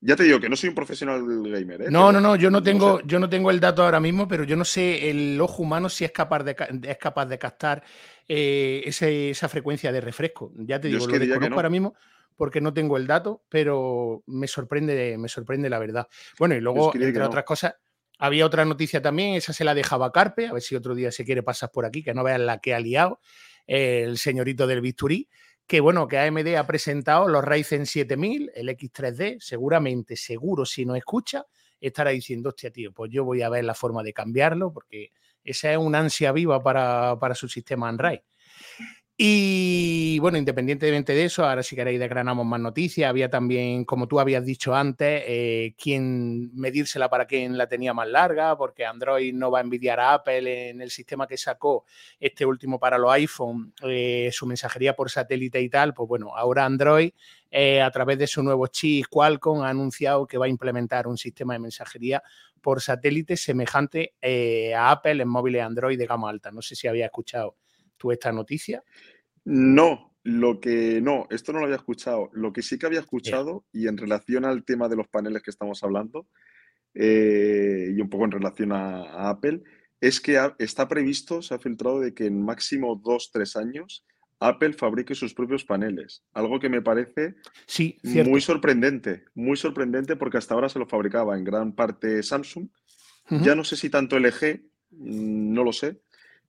[0.01, 1.83] ya te digo que no soy un profesional gamer.
[1.83, 1.91] ¿eh?
[1.91, 4.57] No, no, no, yo no tengo, yo no tengo el dato ahora mismo, pero yo
[4.57, 7.83] no sé el ojo humano si es capaz de, es capaz de captar
[8.27, 10.53] eh, esa frecuencia de refresco.
[10.57, 11.95] Ya te digo, lo desconozco ahora mismo
[12.35, 16.09] porque no tengo el dato, pero me sorprende, me sorprende la verdad.
[16.39, 17.75] Bueno, y luego, entre otras cosas,
[18.19, 21.27] había otra noticia también, esa se la dejaba Carpe, a ver si otro día se
[21.27, 23.21] quiere pasar por aquí, que no vean la que ha liado
[23.67, 25.29] el señorito del bisturí
[25.71, 30.97] que bueno, que AMD ha presentado los Ryzen 7000, el X3D, seguramente, seguro, si no
[30.97, 31.47] escucha,
[31.81, 35.13] estará diciendo, hostia, tío, pues yo voy a ver la forma de cambiarlo, porque
[35.45, 38.19] esa es una ansia viva para, para su sistema Android.
[39.23, 43.11] Y bueno, independientemente de eso, ahora si queréis desgranamos más noticias.
[43.11, 48.09] Había también, como tú habías dicho antes, eh, quién medírsela para quien la tenía más
[48.09, 51.85] larga, porque Android no va a envidiar a Apple en el sistema que sacó
[52.19, 55.93] este último para los iPhone, eh, su mensajería por satélite y tal.
[55.93, 57.11] Pues bueno, ahora Android,
[57.51, 61.19] eh, a través de su nuevo chip Qualcomm, ha anunciado que va a implementar un
[61.19, 62.23] sistema de mensajería
[62.63, 64.15] por satélite semejante
[64.75, 66.51] a Apple en móviles Android de gama alta.
[66.51, 67.57] No sé si había escuchado
[68.01, 68.83] tú esta noticia?
[69.45, 72.31] No, lo que no, esto no lo había escuchado.
[72.33, 75.51] Lo que sí que había escuchado, y en relación al tema de los paneles que
[75.51, 76.27] estamos hablando,
[76.95, 79.63] eh, y un poco en relación a, Apple,
[80.01, 84.05] es que está previsto, se ha filtrado de que en máximo dos, tres años
[84.41, 86.25] Apple fabrique sus propios paneles.
[86.33, 87.35] Algo que me parece
[87.67, 92.69] sí, muy sorprendente, muy sorprendente porque hasta ahora se lo fabricaba en gran parte Samsung.
[93.43, 94.61] Ya no sé si tanto LG,
[94.91, 96.01] mm, no lo sé,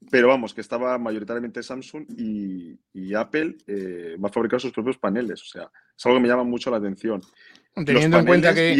[0.09, 5.41] pero vamos, que estaba mayoritariamente Samsung y, Apple eh, va a fabricar sus propios paneles.
[5.41, 7.21] O sea, es algo que me llama mucho la atención.
[7.85, 8.73] Teniendo en cuenta que.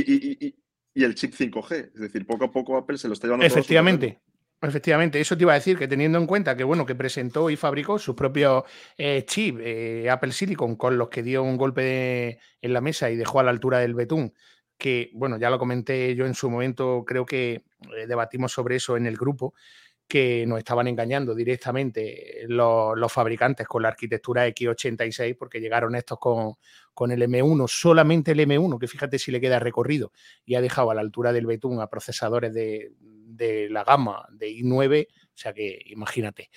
[0.93, 1.91] Y, el chip 5G.
[1.93, 3.45] Es decir, poco a poco Apple se lo está llevando.
[3.45, 4.19] Efectivamente.
[4.63, 7.55] Efectivamente, eso te iba a decir que teniendo en cuenta que bueno, que presentó y
[7.55, 8.63] fabricó sus propios
[8.95, 13.15] eh, chips eh, Apple Silicon con los que dio un golpe en la mesa y
[13.15, 14.33] dejó a la altura del betún,
[14.77, 17.63] que bueno, ya lo comenté yo en su momento, creo que
[18.07, 19.55] debatimos sobre eso en el grupo,
[20.11, 26.55] que nos estaban engañando directamente los, fabricantes con la arquitectura X86, porque llegaron estos con,
[26.93, 30.11] con, el M1, solamente el M1, que fíjate si le queda recorrido,
[30.45, 32.91] y ha dejado a la altura del Betún a procesadores de,
[33.69, 36.49] la gama de i9, o sea que imagínate.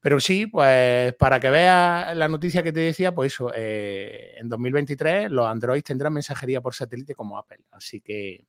[0.00, 4.48] Pero sí, pues para que veas la noticia que te decía, pues eso, eh, en
[4.48, 7.60] 2023 los Android tendrán mensajería por satélite como Apple.
[7.70, 8.44] Así que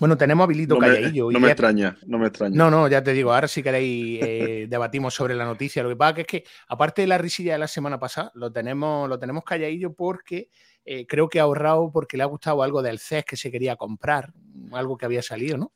[0.00, 1.30] bueno, tenemos habilito calladillo.
[1.30, 2.56] no me extraña, no me extraña.
[2.56, 5.82] No, no, ya te digo, ahora si queréis eh, debatimos sobre la noticia.
[5.82, 9.08] Lo que pasa es que, aparte de la risilla de la semana pasada, lo tenemos,
[9.08, 10.48] lo tenemos calladillo porque
[10.84, 13.76] eh, creo que ha ahorrado porque le ha gustado algo del CES que se quería
[13.76, 14.32] comprar,
[14.72, 15.72] algo que había salido, ¿no?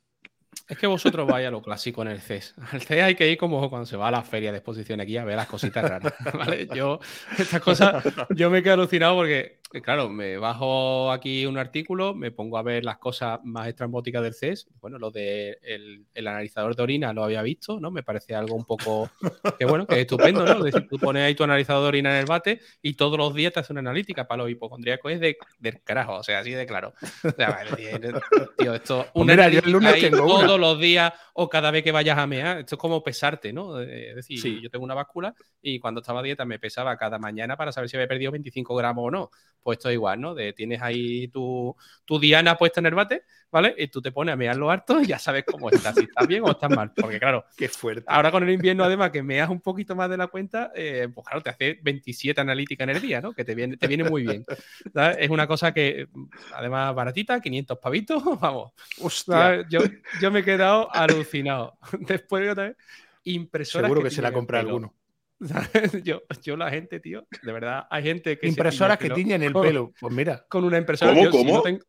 [0.67, 2.53] Es que vosotros vais a lo clásico en el CES.
[2.71, 5.17] Al CES hay que ir como cuando se va a la feria de exposición aquí
[5.17, 6.13] a ver las cositas raras.
[6.33, 6.67] ¿vale?
[6.75, 6.99] Yo,
[7.37, 8.03] estas cosas,
[8.35, 12.83] yo me quedo alucinado porque, claro, me bajo aquí un artículo, me pongo a ver
[12.83, 14.67] las cosas más estrambóticas del CES.
[14.81, 17.91] Bueno, lo del de el, analizador de orina lo había visto, ¿no?
[17.91, 19.09] Me parece algo un poco,
[19.59, 20.65] que bueno, que es estupendo, ¿no?
[20.65, 23.33] Es decir, tú pones ahí tu analizador de orina en el bate y todos los
[23.33, 25.11] días te hace una analítica para los hipocondríacos.
[25.11, 26.93] Es de, del carajo, o sea, así de claro.
[27.23, 27.59] O sea,
[28.57, 31.91] tío, esto, pues una yo el lunes tengo todos los días o cada vez que
[31.91, 32.59] vayas a mear.
[32.59, 33.79] Esto es como pesarte, ¿no?
[33.79, 37.55] Es decir, yo tengo una báscula y cuando estaba a dieta me pesaba cada mañana
[37.55, 39.31] para saber si había perdido 25 gramos o no.
[39.61, 40.35] Pues esto es igual, ¿no?
[40.35, 43.75] De, tienes ahí tu, tu diana puesta en el bate, ¿vale?
[43.77, 46.27] Y tú te pones a mirar lo harto y ya sabes cómo estás, si estás
[46.27, 46.91] bien o estás mal.
[46.93, 48.05] Porque claro, Qué fuerte.
[48.07, 51.25] ahora con el invierno además que meas un poquito más de la cuenta, eh, pues
[51.25, 53.33] claro, te hace 27 analíticas en el día, ¿no?
[53.33, 54.45] Que te viene, te viene muy bien.
[54.93, 55.17] ¿sabes?
[55.19, 56.07] Es una cosa que,
[56.53, 58.73] además, baratita, 500 pavitos, vamos.
[59.69, 59.79] Yo,
[60.21, 61.77] yo me he quedado alucinado.
[61.99, 62.77] Después otra vez,
[63.23, 64.93] impresoras Seguro que se la compra alguno.
[65.45, 65.69] ¿Sabes?
[66.03, 68.47] Yo, yo la gente, tío, de verdad, hay gente que...
[68.47, 69.93] Impresoras que tiñe el pelo tiñen el con- pelo.
[69.99, 71.11] Pues mira, Con una impresora.
[71.13, 71.53] ¿Cómo, Yo, si cómo?
[71.55, 71.83] no tengo-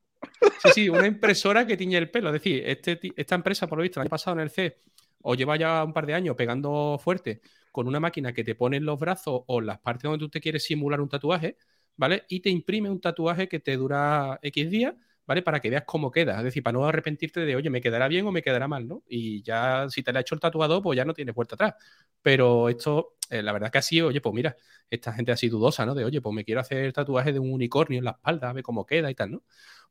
[0.65, 2.29] Sí, sí, una impresora que tiñe el pelo.
[2.29, 4.79] Es decir, este, esta empresa, por lo visto, el año pasado en el C,
[5.23, 7.41] o lleva ya un par de años pegando fuerte
[7.73, 10.29] con una máquina que te pone en los brazos o en las partes donde tú
[10.29, 11.57] te quieres simular un tatuaje,
[11.97, 12.25] ¿vale?
[12.29, 14.95] Y te imprime un tatuaje que te dura X días,
[15.31, 15.43] ¿vale?
[15.43, 16.39] Para que veas cómo queda.
[16.39, 19.05] Es decir, para no arrepentirte de, oye, me quedará bien o me quedará mal, ¿no?
[19.09, 21.75] Y ya, si te la ha hecho el tatuador, pues ya no tienes vuelta atrás.
[22.21, 24.57] Pero esto, eh, la verdad que así, oye, pues mira,
[24.91, 25.95] esta gente así dudosa, ¿no?
[25.95, 28.65] De, oye, pues me quiero hacer tatuaje de un unicornio en la espalda, a ver
[28.65, 29.45] cómo queda y tal, ¿no?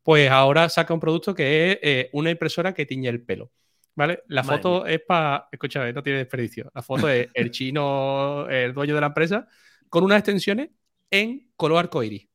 [0.04, 3.50] Pues ahora saca un producto que es eh, una impresora que tiñe el pelo.
[3.96, 4.24] ¿Vale?
[4.28, 5.48] La Madre foto es para.
[5.54, 6.70] Escúchame, no tiene desperdicio.
[6.76, 9.48] La foto es el chino, el dueño de la empresa,
[9.88, 10.72] con unas extensiones
[11.10, 12.29] en color arcoíris.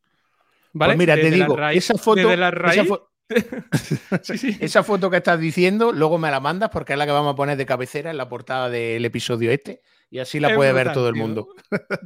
[0.75, 0.91] ¿Vale?
[0.93, 3.09] pues mira, te Desde digo, raíz- esa foto, desde la esa raíz- fo-
[4.23, 4.57] Sí, sí.
[4.61, 7.37] esa foto que estás diciendo, luego me la mandas porque es la que vamos a
[7.37, 10.93] poner de cabecera en la portada del episodio este y así la Es puede ver
[10.93, 11.49] todo el mundo.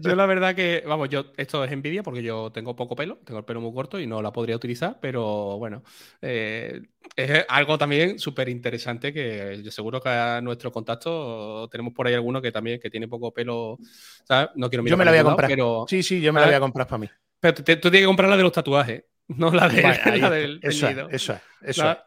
[0.00, 3.40] Yo la verdad que, vamos, yo esto es envidia porque yo tengo poco pelo, tengo
[3.40, 5.82] el pelo muy corto y no la podría utilizar, pero bueno,
[6.22, 6.80] eh,
[7.16, 12.14] es algo también súper interesante que yo seguro que a nuestro contacto tenemos por ahí
[12.14, 13.76] alguno que también que tiene poco pelo,
[14.24, 14.50] ¿sabes?
[14.54, 15.50] No quiero Yo mirar me para la voy a lado, comprar.
[15.50, 17.08] pero, Sí, sí, yo me la voy a comprar para mí.
[17.40, 20.20] Pero te- tú tienes que comprar la de los tatuajes, no la, de, Vale, ahí
[20.20, 21.98] la del Eso es, eso es, eso ¿sabes?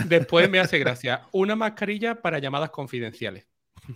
[0.00, 3.48] Después me hace gracia una mascarilla para llamadas confidenciales,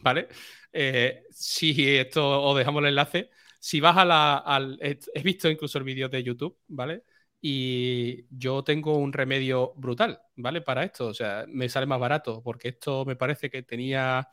[0.03, 0.29] ¿vale?
[0.73, 3.31] Eh, si esto os dejamos el enlace,
[3.61, 4.79] si vas a la, al...
[4.83, 7.05] He he visto incluso el vídeo de YouTube, ¿vale?
[7.41, 10.61] Y yo tengo un remedio brutal, ¿vale?
[10.63, 14.29] Para esto, o sea, me sale más barato, porque esto me parece que tenía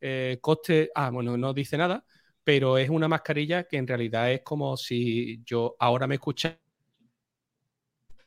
[0.00, 0.90] eh, coste...
[0.94, 2.04] Ah, bueno, no dice nada,
[2.44, 6.58] pero es una mascarilla que en realidad es como si yo ahora me escucháis,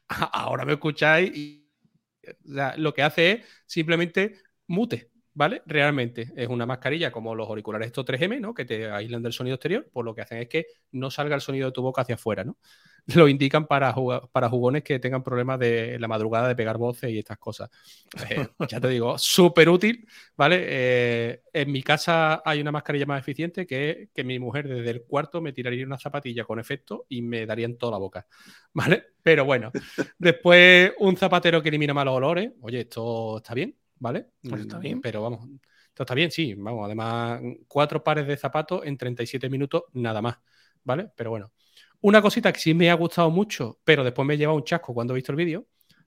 [0.34, 1.68] ahora me escucháis y
[2.78, 5.62] lo que hace es simplemente mute, ¿vale?
[5.68, 8.56] Realmente es una mascarilla como los auriculares estos 3M, ¿no?
[8.56, 11.42] Que te aíslan del sonido exterior, pues lo que hacen es que no salga el
[11.42, 12.58] sonido de tu boca hacia afuera, ¿no?
[13.16, 13.94] Lo indican para,
[14.32, 17.70] para jugones que tengan problemas de la madrugada de pegar voces y estas cosas.
[18.30, 20.66] Eh, ya te digo, súper útil, ¿vale?
[20.68, 24.90] Eh, en mi casa hay una mascarilla más eficiente que es que mi mujer desde
[24.90, 28.26] el cuarto me tiraría una zapatilla con efecto y me daría en toda la boca,
[28.74, 29.04] ¿vale?
[29.22, 29.72] Pero bueno,
[30.18, 34.28] después un zapatero que elimina malos olores, oye, esto está bien, ¿vale?
[34.48, 35.02] Pues está Mm, bien.
[35.02, 35.48] Pero vamos,
[35.90, 40.38] esto está bien, sí, vamos, además cuatro pares de zapatos en 37 minutos, nada más,
[40.84, 41.10] ¿vale?
[41.16, 41.52] Pero bueno.
[42.02, 45.14] Una cosita que sí me ha gustado mucho, pero después me lleva un chasco cuando
[45.14, 45.66] he visto el vídeo,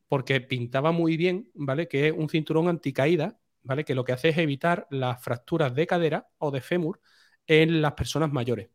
[0.08, 1.88] porque pintaba muy bien, ¿vale?
[1.88, 3.84] Que es un cinturón anticaída, ¿vale?
[3.84, 7.00] Que lo que hace es evitar las fracturas de cadera o de fémur
[7.46, 8.70] en las personas mayores,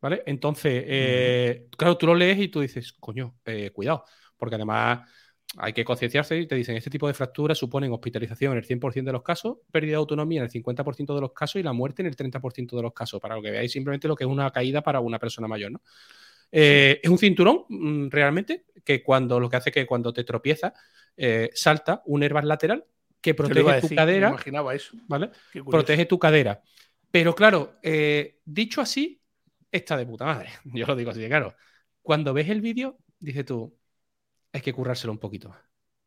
[0.00, 0.22] ¿vale?
[0.26, 4.04] Entonces, eh, claro, tú lo lees y tú dices, coño, eh, cuidado,
[4.36, 5.08] porque además
[5.58, 9.04] hay que concienciarse y te dicen, este tipo de fracturas suponen hospitalización en el 100%
[9.04, 12.02] de los casos, pérdida de autonomía en el 50% de los casos y la muerte
[12.02, 14.82] en el 30% de los casos, para que veáis simplemente lo que es una caída
[14.82, 15.82] para una persona mayor, ¿no?
[16.54, 20.74] Eh, es un cinturón mm, realmente que cuando lo que hace que cuando te tropiezas
[21.16, 22.84] eh, salta un airbag lateral
[23.22, 24.96] que lo protege tu decir, me cadera, imaginaba eso.
[25.08, 25.30] ¿vale?
[25.70, 26.60] Protege tu cadera.
[27.10, 29.22] Pero claro, eh, dicho así,
[29.70, 30.50] está de puta madre.
[30.64, 31.54] Yo lo digo así de claro.
[32.02, 33.74] Cuando ves el vídeo, dices tú,
[34.52, 35.54] hay que currárselo un poquito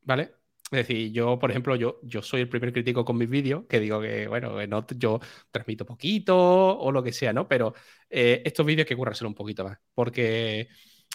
[0.06, 0.36] ¿vale?
[0.72, 3.80] Es decir, yo, por ejemplo, yo, yo soy el primer crítico con mis vídeos, que
[3.80, 5.20] digo que, bueno, no, yo
[5.52, 7.48] transmito poquito o lo que sea, ¿no?
[7.48, 7.74] Pero
[8.10, 10.70] eh, estos vídeos hay que currárselo un poquito más, porque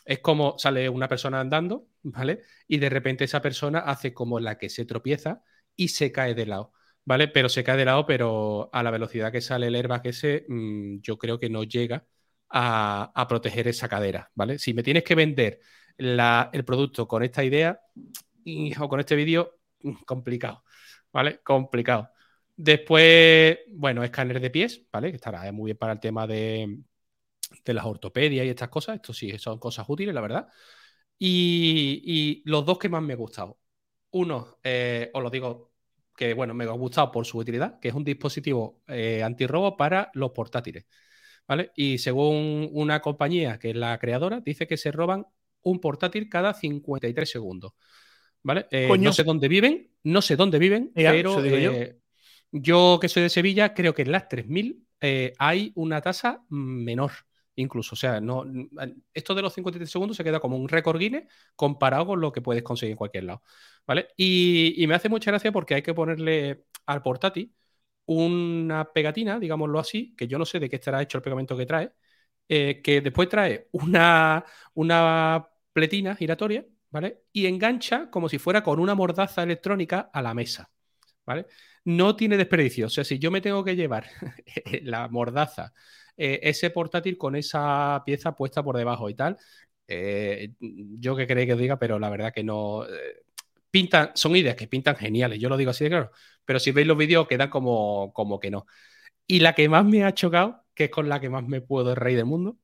[0.05, 2.43] es como sale una persona andando, ¿vale?
[2.69, 5.43] Y de repente esa persona hace como la que se tropieza
[5.77, 6.73] y se cae de lado,
[7.05, 7.29] ¿vale?
[7.29, 11.01] Pero se cae de lado, pero a la velocidad que sale el airbag ese, mmm,
[11.01, 12.07] yo creo que no llega
[12.49, 14.59] a, a, proteger esa cadera, ¿vale?
[14.59, 15.61] Si me tienes que vender
[16.01, 17.81] la, el producto con esta idea
[18.79, 19.59] o con este vídeo,
[20.07, 20.65] complicado,
[21.13, 21.41] ¿vale?
[21.43, 22.11] Complicado.
[22.57, 25.11] Después, bueno, escáner de pies, ¿vale?
[25.11, 26.79] Que estará muy bien para el tema de,
[27.65, 28.97] de las ortopedias y estas cosas.
[28.97, 30.49] Esto sí son cosas útiles, la verdad.
[31.19, 33.59] Y, y los dos que más me han gustado.
[34.11, 35.73] Uno, eh, os lo digo
[36.17, 40.11] que, bueno, me ha gustado por su utilidad, que es un dispositivo eh, antirrobo para
[40.15, 40.87] los portátiles.
[41.47, 41.73] ¿Vale?
[41.75, 45.27] Y según una compañía que es la creadora, dice que se roban
[45.63, 47.73] un portátil cada 53 segundos.
[48.43, 48.67] ¿Vale?
[48.71, 51.99] Eh, no sé dónde viven, no sé dónde viven, ya, pero eh,
[52.53, 52.95] yo.
[52.95, 52.99] yo.
[53.01, 57.13] que soy de Sevilla, creo que en las 3000 eh, hay una tasa menor
[57.61, 57.95] incluso.
[57.95, 58.45] O sea, no,
[59.15, 61.25] esto de los 53 segundos se queda como un récord Guinness
[61.57, 63.43] comparado con lo que puedes conseguir en cualquier lado.
[63.87, 64.09] ¿Vale?
[64.17, 67.55] Y, me hace mucha gracia porque hay que ponerle al portátil
[68.07, 71.67] una pegatina, digámoslo así, que yo no sé de qué estará hecho el pegamento que
[71.67, 71.93] trae,
[72.49, 74.45] eh, que después trae una,
[74.75, 77.23] una pletina giratoria, ¿vale?
[77.33, 80.71] Y engancha como si fuera con una mordaza electrónica a la mesa,
[81.25, 81.47] ¿vale?
[81.85, 82.87] No tiene desperdicio.
[82.87, 84.07] O sea, si yo me tengo que llevar
[84.83, 85.73] la mordaza,
[86.17, 89.37] eh, ese portátil con esa pieza puesta por debajo y tal,
[89.89, 92.85] eh, yo que queréis que os diga, pero la verdad que no.
[92.85, 93.23] Eh,
[93.71, 96.11] pintan, son ideas que pintan geniales, yo lo digo así de claro,
[96.45, 98.67] pero si veis los vídeos queda como, como que no.
[99.27, 101.95] Y la que más me ha chocado, que es con la que más me puedo
[101.95, 102.59] reír del mundo,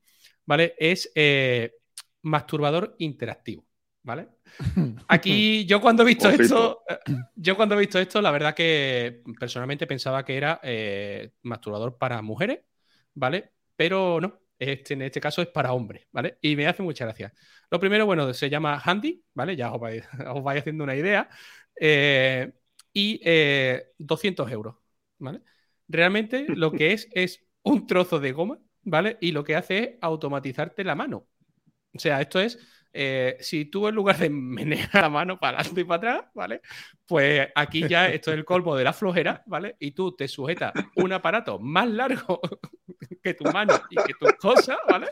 [0.47, 0.75] ¿vale?
[0.79, 1.13] Es
[2.27, 3.67] masturbador interactivo.
[4.07, 4.29] ¿vale?
[5.09, 6.97] Aquí yo cuando he visto esto, eh,
[7.35, 12.23] yo cuando he visto esto, la verdad que personalmente pensaba que era eh, masturbador para
[12.23, 12.61] mujeres,
[13.15, 13.53] ¿vale?
[13.75, 16.39] Pero no, este, en este caso es para hombres, ¿vale?
[16.41, 17.35] Y me hace mucha gracia.
[17.69, 19.57] Lo primero, bueno, se llama Handy, ¿vale?
[19.57, 20.05] Ya os vais,
[20.63, 21.29] haciendo una idea.
[21.79, 22.53] Eh,
[22.93, 23.21] y
[23.99, 24.77] 200 euros,
[25.19, 25.43] ¿vale?
[25.89, 29.19] Realmente lo que es es un trozo de goma, ¿vale?
[29.21, 31.29] Y lo que hace es automatizarte la mano.
[31.97, 32.59] O sea, esto es
[32.99, 36.63] eh, si tú en lugar de menear la mano para adelante y para atrás, ¿vale?
[37.07, 39.77] Pues aquí ya esto es el colmo de la flojera, ¿vale?
[39.79, 42.41] Y tú te sujetas un aparato más largo
[43.23, 45.09] que tu mano y que tus cosas, ¿vale?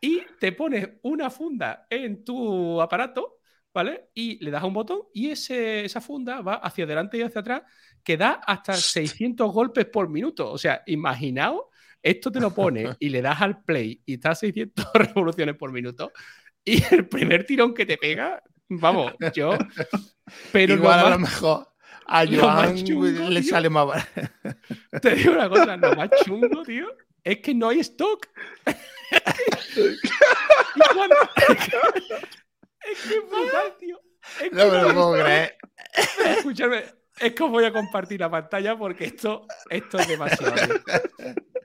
[0.00, 3.38] Y te pones una funda en tu aparato,
[3.74, 4.10] ¿vale?
[4.14, 7.40] Y le das a un botón y ese, esa funda va hacia adelante y hacia
[7.40, 7.62] atrás,
[8.04, 10.52] que da hasta 600 golpes por minuto.
[10.52, 11.62] O sea, imaginaos,
[12.06, 15.72] esto te lo pone y le das al play y está a 600 revoluciones por
[15.72, 16.12] minuto
[16.64, 19.56] y el primer tirón que te pega, vamos, yo.
[20.52, 21.68] Pero Igual a lo mejor
[22.06, 22.74] a Joan
[23.32, 24.20] le sale más barato.
[25.02, 26.88] Te digo una cosa, lo más chungo, tío,
[27.22, 28.26] es que no hay stock.
[28.64, 28.74] es
[33.08, 34.00] que es brutal, tío.
[34.50, 35.56] no me lo puedo creer.
[36.36, 36.84] Escúchame,
[37.20, 40.54] es que os voy a compartir la pantalla porque esto, esto es demasiado.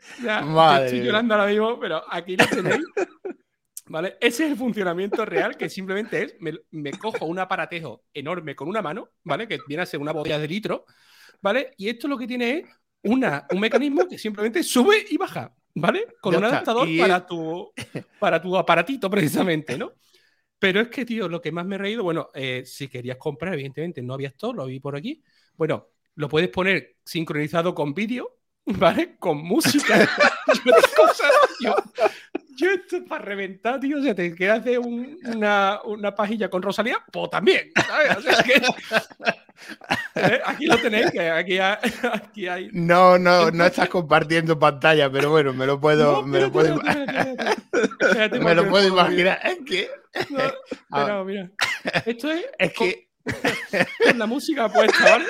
[0.23, 2.83] Ya, Madre estoy llorando ahora mismo, pero aquí lo tenéis.
[3.87, 4.17] ¿Vale?
[4.21, 6.35] Ese es el funcionamiento real, que simplemente es,
[6.71, 9.49] me, cojo un aparatejo enorme con una mano, ¿vale?
[9.49, 10.85] Que viene a ser una botella de litro,
[11.41, 11.71] ¿vale?
[11.75, 12.65] Y esto lo que tiene es
[13.03, 16.07] una, un mecanismo que simplemente sube y baja, ¿vale?
[16.21, 17.73] Con un adaptador para, tu,
[18.19, 19.91] para tu aparatito, precisamente, ¿no?
[20.57, 23.55] Pero es que, tío, lo que más me he reído, bueno, eh, si querías comprar,
[23.55, 25.21] evidentemente no había todo, lo vi por aquí.
[25.57, 29.15] Bueno, lo puedes poner sincronizado con vídeo, ¿vale?
[29.19, 29.99] Con música.
[31.61, 31.75] yo,
[32.55, 33.99] yo esto es para reventar, tío.
[33.99, 38.17] O sea, te quieres hacer una, una, pajilla con Rosalía, pues también, ¿sabes?
[38.17, 38.61] O sea, que,
[40.15, 40.41] ¿eh?
[40.45, 41.77] Aquí lo tenéis, que aquí, hay,
[42.13, 42.69] aquí hay...
[42.71, 46.75] No, no, no estás compartiendo pantalla, pero bueno, me lo puedo, me lo puedo,
[48.41, 49.39] me lo puedo imaginar.
[49.43, 49.89] Es que...
[50.29, 50.39] No,
[50.89, 51.49] pero mira,
[52.05, 52.45] esto es...
[52.59, 53.07] Es que...
[54.03, 55.25] Con la música puesta, ¿vale?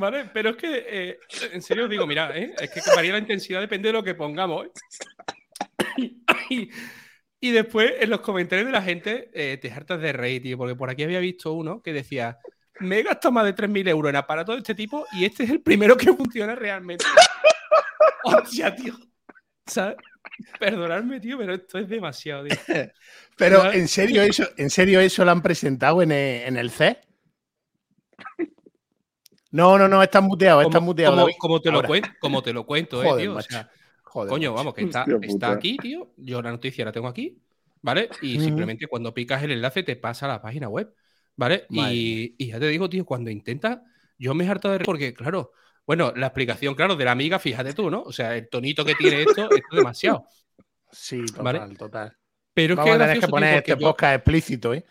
[0.00, 0.30] ¿Vale?
[0.32, 1.18] Pero es que, eh,
[1.52, 2.54] en serio digo, mira, ¿eh?
[2.58, 4.68] es que varía la intensidad, depende de lo que pongamos.
[6.48, 10.74] y, después en los comentarios de la gente eh, te hartas de reír, tío, porque
[10.74, 12.38] por aquí había visto uno que decía,
[12.78, 15.50] me he gastado más de 3.000 euros en aparatos de este tipo y este es
[15.50, 17.04] el primero que funciona realmente.
[18.24, 18.94] Hostia, tío.
[19.66, 19.96] ¿Sabes?
[20.58, 22.56] Perdonadme, tío, pero esto es demasiado, tío.
[23.36, 26.96] Pero, ¿en serio eso, ¿en serio eso lo han presentado en el, en el CES?
[29.50, 31.28] No, no, no, está muteado, está muteado.
[31.38, 33.36] Como, te lo cuento, como te lo cuento, eh, tío.
[33.36, 33.68] O sea,
[34.02, 36.12] coño, vamos, que está, está aquí, tío.
[36.16, 37.38] Yo la noticia la tengo aquí,
[37.82, 38.08] ¿vale?
[38.22, 40.94] Y simplemente cuando picas el enlace te pasa a la página web,
[41.36, 41.66] ¿vale?
[41.70, 43.80] Y, ya te digo, tío, cuando intentas,
[44.18, 45.52] yo me he hartado de porque, claro,
[45.86, 48.02] bueno, la explicación, claro, de la amiga, fíjate tú, ¿no?
[48.02, 50.24] O sea, el tonito que tiene esto, esto es demasiado.
[50.92, 52.16] Sí, total, total.
[52.54, 54.84] Pero es que, tener que poner este podcast explícito, ¿eh?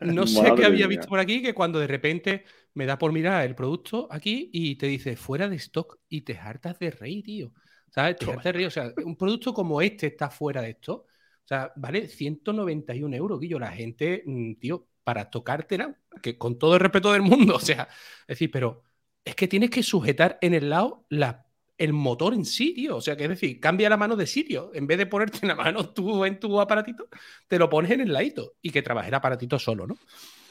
[0.00, 3.44] No, sé qué había visto por aquí, que cuando de repente me da por mirar
[3.46, 7.52] el producto aquí y te dice fuera de stock y te hartas de reír, tío.
[7.90, 8.16] ¿Sabes?
[8.18, 8.66] De reír.
[8.66, 11.06] O sea, un producto como este está fuera de stock.
[11.06, 13.58] O sea, vale 191 euros, Guillo.
[13.58, 17.88] La gente, mm, tío, para tocártela, que con todo el respeto del mundo, o sea,
[18.22, 18.82] es decir, pero
[19.24, 21.46] es que tienes que sujetar en el lado la,
[21.78, 22.96] el motor en sí, tío.
[22.96, 24.72] O sea, que es decir, cambia la mano de sitio.
[24.74, 27.08] En vez de ponerte la mano tú en tu aparatito,
[27.46, 29.96] te lo pones en el ladito y que trabaje el aparatito solo, ¿no?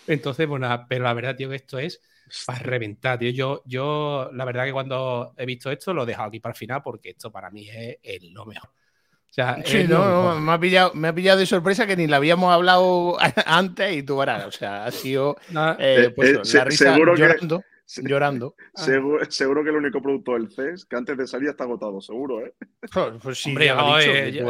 [0.07, 2.01] Entonces, bueno, pero la verdad, tío, que esto es
[2.45, 3.29] para reventar, tío.
[3.31, 6.57] Yo, yo, la verdad que cuando he visto esto lo he dejado aquí para el
[6.57, 8.69] final porque esto para mí es, lo mejor.
[8.69, 12.17] O sea, sí, no, me, ha pillado, me ha pillado de sorpresa que ni la
[12.17, 15.37] habíamos hablado antes y tú verás, o sea, ha sido
[15.79, 17.63] eh, pues, eh, la risa llorando.
[18.03, 18.55] llorando.
[18.75, 22.53] Seguro, que el único producto del CES que antes de salir está agotado, seguro, ¿eh?
[23.21, 23.73] Pues sí, Hombre,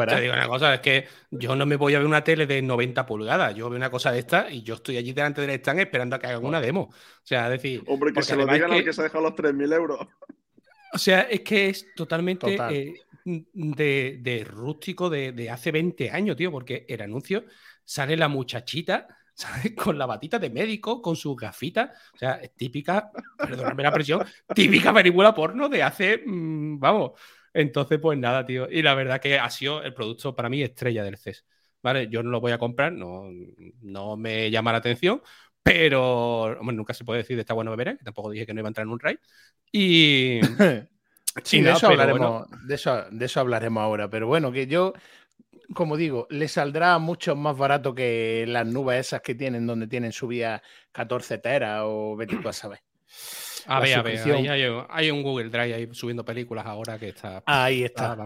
[0.08, 2.62] te digo una cosa, es que yo no me voy a ver una tele de
[2.62, 5.82] 90 pulgadas, yo veo una cosa de esta y yo estoy allí delante del stand
[5.82, 6.82] esperando a que hagan una demo.
[6.84, 7.84] O sea, decir...
[7.88, 10.00] Hombre, que se lo digan al que se ha dejado los 3.000 euros.
[10.94, 12.94] O sea, es que es totalmente eh,
[13.26, 17.46] de, rústico de, de hace 20 años, tío, porque el anuncio
[17.84, 19.74] sale la muchachita ¿sabes?
[19.76, 21.92] Con la batita de médico, con sus gafitas.
[22.14, 24.26] O sea, es típica, perdóname la presión,
[24.56, 27.12] típica película porno de hace, mm, vamos.
[27.54, 28.68] Entonces, pues nada, tío.
[28.70, 31.46] Y la verdad que ha sido el producto para mí estrella del CES.
[31.82, 32.08] ¿Vale?
[32.08, 33.26] Yo no lo voy a comprar, no,
[33.82, 35.22] no me llama la atención,
[35.62, 38.62] pero hombre, nunca se puede decir de esta bueno beber, que tampoco dije que no
[38.62, 39.18] iba a entrar en un raid.
[39.72, 40.40] Y.
[41.44, 44.10] sí, de, eso hablaremos, de, eso, de eso hablaremos ahora.
[44.10, 44.94] Pero bueno, que yo
[45.74, 50.12] como digo, le saldrá mucho más barato que las nubes esas que tienen, donde tienen
[50.12, 50.62] subida
[50.92, 52.80] 14 teras o vete tú a saber.
[53.66, 57.44] A ver, a ver, hay, un Google Drive ahí subiendo películas ahora que está.
[57.46, 58.18] Ahí está.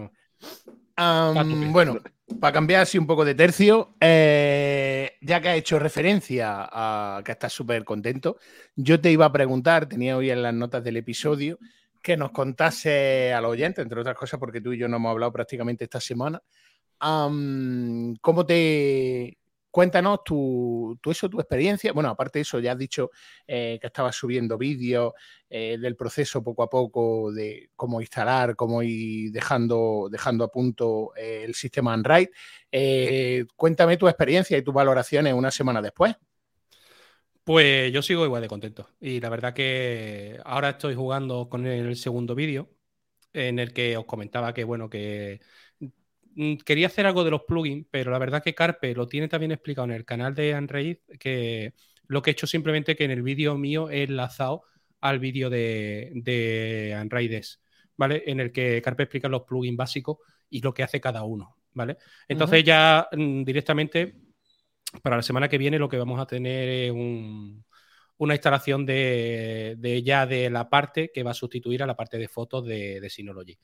[0.97, 1.99] bueno,
[2.39, 7.33] para cambiar así un poco de tercio, eh, ya que ha hecho referencia a que
[7.33, 8.37] estás súper contento,
[8.75, 11.59] yo te iba a preguntar, tenía hoy en las notas del episodio,
[12.01, 15.31] que nos contase al oyente, entre otras cosas, porque tú y yo no hemos hablado
[15.31, 16.41] prácticamente esta semana,
[16.99, 19.37] ¿Cómo te...
[19.69, 21.93] Cuéntanos tu, eso, tu experiencia.
[21.93, 23.11] Bueno, aparte de eso, ya has dicho
[23.45, 25.13] eh, que estabas subiendo vídeos
[25.49, 31.13] eh, del proceso poco a poco de cómo instalar, cómo ir dejando, dejando a punto
[31.15, 32.29] eh, el sistema Android.
[33.55, 36.15] cuéntame tu experiencia y tus valoraciones una semana después.
[37.43, 38.89] Pues yo sigo igual de contento.
[38.99, 42.69] Y la verdad que ahora estoy jugando con el segundo vídeo,
[43.31, 45.39] en el que os comentaba que, bueno, que
[46.65, 49.85] quería hacer algo de los plugins, pero la verdad que Carpe lo tiene también explicado
[49.85, 51.73] en el canal de Android, que
[52.07, 54.63] lo que he hecho simplemente que en el vídeo mío he enlazado
[55.01, 56.95] al vídeo de, de
[57.95, 58.23] ¿vale?
[58.27, 60.17] En el que Carpe explica los plugins básicos
[60.49, 61.97] y lo que hace cada uno, ¿vale?
[62.27, 64.15] Entonces ya mm, directamente
[65.01, 70.01] para la semana que viene lo que vamos a tener es una instalación de, de,
[70.03, 73.09] ya de la parte que va a sustituir a la parte de fotos de, de
[73.09, 73.57] Synology.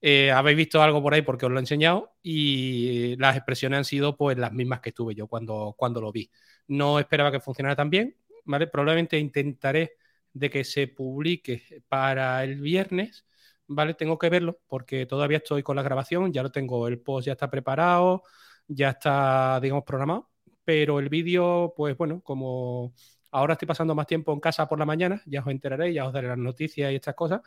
[0.00, 3.84] Eh, habéis visto algo por ahí porque os lo he enseñado y las expresiones han
[3.84, 6.30] sido pues las mismas que tuve yo cuando, cuando lo vi.
[6.68, 8.66] No esperaba que funcionara tan bien, ¿vale?
[8.68, 9.92] Probablemente intentaré
[10.32, 13.26] de que se publique para el viernes,
[13.66, 13.94] ¿vale?
[13.94, 17.32] Tengo que verlo porque todavía estoy con la grabación, ya lo tengo, el post ya
[17.32, 18.22] está preparado,
[18.68, 20.30] ya está, digamos, programado,
[20.64, 22.94] pero el vídeo, pues bueno, como
[23.30, 26.12] ahora estoy pasando más tiempo en casa por la mañana, ya os enteraréis, ya os
[26.12, 27.40] daré las noticias y estas cosas,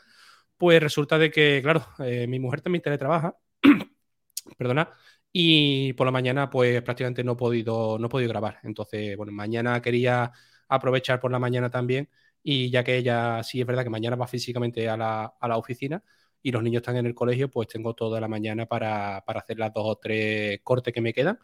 [0.62, 3.36] pues resulta de que, claro, eh, mi mujer también teletrabaja,
[4.60, 4.92] perdona,
[5.34, 8.60] y por la mañana pues prácticamente no he podido, no he podido grabar.
[8.64, 10.32] Entonces, bueno, mañana quería
[10.70, 12.10] aprovechar por la mañana también
[12.44, 16.04] y ya que ella sí es verdad que mañana va físicamente a la, oficina
[16.44, 19.74] y los niños están en el colegio, pues tengo toda la mañana para, hacer las
[19.74, 21.40] dos o tres cortes que me quedan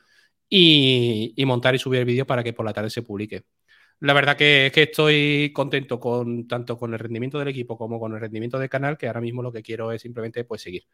[0.50, 3.46] y, y montar y subir el vídeo para que por la tarde se publique.
[4.00, 8.14] La verdad que, que estoy contento con tanto con el rendimiento del equipo como con
[8.14, 10.86] el rendimiento del canal, que ahora mismo lo que quiero es simplemente pues seguir,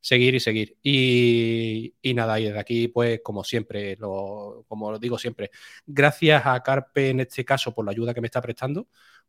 [0.00, 0.78] seguir y seguir.
[0.82, 5.50] Y, nada, y desde aquí, pues como siempre, lo, como lo digo siempre,
[5.86, 8.88] gracias a Carpe en este caso por la ayuda que me está prestando,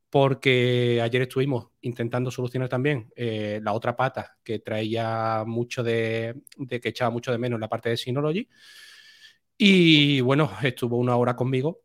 [0.09, 6.79] porque ayer estuvimos intentando solucionar también eh, la otra pata que traía mucho de, de,
[6.79, 8.47] que echaba mucho de menos la parte de Synology.
[9.57, 11.81] Y bueno, estuvo una hora conmigo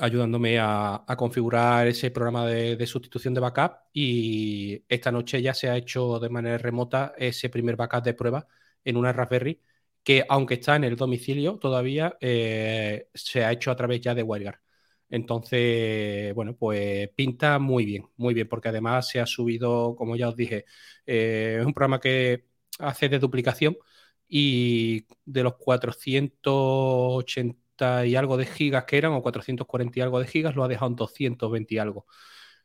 [0.00, 5.76] ayudándome a, configurar ese programa de, sustitución de backup y esta noche ya se ha
[5.76, 8.46] hecho de manera remota ese primer backup de prueba
[8.84, 9.60] en una Raspberry
[10.02, 14.22] que aunque está en el domicilio todavía eh, se ha hecho a través ya de
[14.22, 14.58] WireGuard.
[15.10, 20.28] Entonces, bueno, pues pinta muy bien, muy bien, porque además se ha subido, como ya
[20.28, 20.64] os dije,
[21.06, 22.46] eh, es un programa que
[22.78, 23.76] hace de duplicación
[24.28, 27.63] y de los 480
[28.06, 30.90] y algo de gigas que eran, o 440 y algo de gigas, lo ha dejado
[30.90, 32.06] en 220 y algo.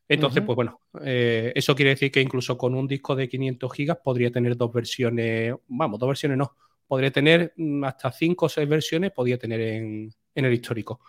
[0.08, 3.98] Entonces, pues bueno, eh, eso quiere decir que incluso con un disco de 500 gigas
[4.04, 6.56] podría tener dos versiones, vamos, dos versiones no,
[6.88, 11.02] podría tener mm, hasta cinco o seis versiones, podría tener en, el histórico.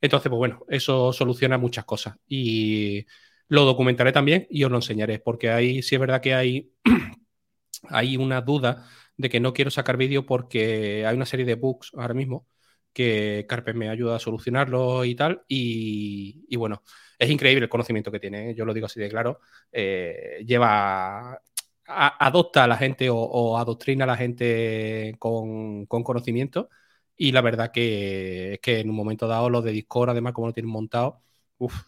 [0.00, 3.06] Entonces, pues bueno, eso soluciona muchas cosas y
[3.48, 6.72] lo documentaré también y os lo enseñaré, porque ahí sí es verdad que hay,
[7.90, 11.92] hay una duda de que no quiero sacar vídeo porque hay una serie de bugs
[11.94, 12.48] ahora mismo
[12.92, 15.42] que Carpe me ayuda a solucionarlo y tal.
[15.48, 16.82] Y, bueno,
[17.18, 18.54] es increíble el conocimiento que tiene, ¿eh?
[18.54, 19.40] yo lo digo así de claro.
[19.72, 21.40] Eh, lleva,
[21.86, 26.70] adopta a la gente o, adoctrina a la gente con, conocimiento.
[27.16, 30.48] Y la verdad que es que en un momento dado lo de Discord, además, como
[30.48, 31.22] lo tienen montado,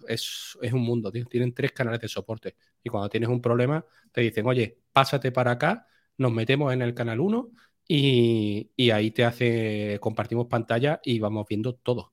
[0.08, 1.24] es, es, un mundo, tío.
[1.26, 2.56] Tienen tres canales de soporte.
[2.82, 5.86] Y cuando tienes un problema, te dicen, oye, pásate para acá,
[6.18, 7.50] nos metemos en el canal 1
[7.86, 12.12] y, y ahí te hace, compartimos pantalla y vamos viendo todo.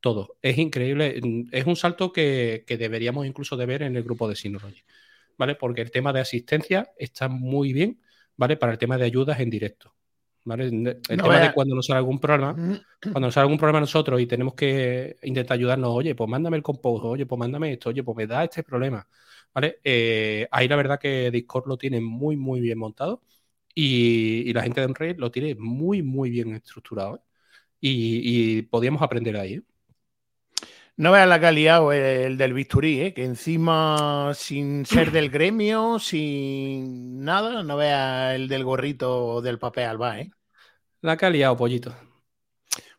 [0.00, 0.36] Todo.
[0.42, 1.20] Es increíble.
[1.50, 4.84] Es un salto que, que deberíamos incluso de ver en el grupo de Synology.
[5.36, 5.54] ¿Vale?
[5.54, 8.00] Porque el tema de asistencia está muy bien,
[8.36, 8.56] ¿vale?
[8.56, 9.94] Para el tema de ayudas en directo.
[10.56, 12.80] El tema de cuando nos sale algún problema, mm.
[13.02, 16.56] cuando nos sale algún problema a nosotros y tenemos que intentar ayudarnos, oye, pues mándame
[16.56, 19.06] el compose, oye, pues mándame esto, oye, pues me da este problema,
[19.52, 19.80] ¿vale?
[19.84, 23.22] Eh, ahí la verdad que Discord lo tiene muy, muy bien montado
[23.80, 27.16] y, la gente de Unreal lo tiene muy, muy bien estructurado.
[27.16, 27.20] ¿eh?
[27.80, 29.54] Y, podíamos aprender ahí.
[29.54, 29.62] ¿eh?
[30.96, 33.14] No veas la calidad o el del bisturí, ¿eh?
[33.14, 39.84] que encima sin ser del gremio, sin nada, no veas el del gorrito del papel
[39.84, 40.30] alba, ¿eh?
[41.00, 41.94] La calidad o pollito.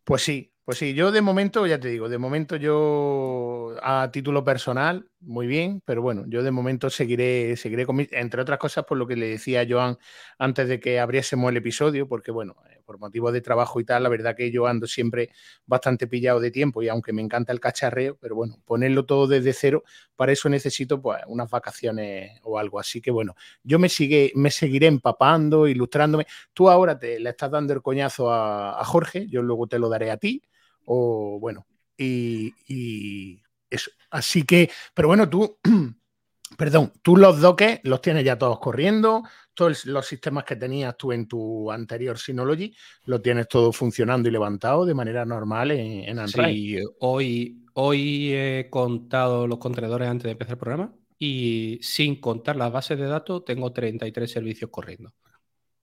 [0.05, 4.43] Pues sí, pues sí, yo de momento, ya te digo, de momento yo a título
[4.43, 8.95] personal, muy bien, pero bueno, yo de momento seguiré, seguiré con entre otras cosas por
[8.99, 9.97] lo que le decía a Joan
[10.37, 14.03] antes de que abriésemos el episodio, porque bueno, eh, por motivos de trabajo y tal,
[14.03, 15.31] la verdad que yo ando siempre
[15.65, 19.53] bastante pillado de tiempo y aunque me encanta el cacharreo, pero bueno, ponerlo todo desde
[19.53, 19.83] cero,
[20.15, 24.51] para eso necesito pues unas vacaciones o algo, así que bueno, yo me, sigue, me
[24.51, 26.27] seguiré empapando, ilustrándome.
[26.53, 29.89] Tú ahora te le estás dando el coñazo a, a Jorge, yo luego te lo
[29.89, 30.43] daré a ti
[30.91, 33.91] o bueno, y, eso.
[34.09, 35.59] Así que, pero bueno, tú,
[36.57, 39.21] perdón, tú los doques los tienes ya todos corriendo,
[39.53, 44.31] todos los sistemas que tenías tú en tu anterior Synology, lo tienes todo funcionando y
[44.31, 46.47] levantado de manera normal en, en Android.
[46.47, 52.55] Sí, hoy, hoy he contado los contenedores antes de empezar el programa y sin contar
[52.55, 55.13] las bases de datos tengo 33 servicios corriendo.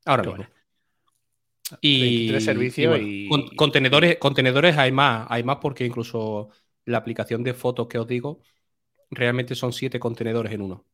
[0.04, 0.55] Ahora mismo.
[1.80, 6.50] Y, servicios y, contenedores, contenedores hay más, hay más porque incluso
[6.84, 8.40] la aplicación de fotos que os digo
[9.10, 10.84] realmente son siete contenedores en uno.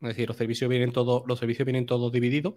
[0.00, 2.54] Es decir, los servicios vienen todos, los servicios vienen todos divididos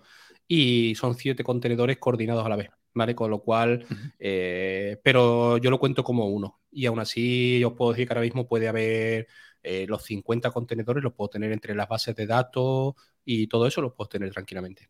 [0.48, 3.14] y son siete contenedores coordinados a la vez, ¿vale?
[3.14, 3.86] Con lo cual,
[4.18, 6.62] eh, pero yo lo cuento como uno.
[6.72, 9.28] Y aún así, os puedo decir que ahora mismo puede haber
[9.62, 13.80] eh, los 50 contenedores, los puedo tener entre las bases de datos y todo eso
[13.82, 14.90] los puedo tener tranquilamente.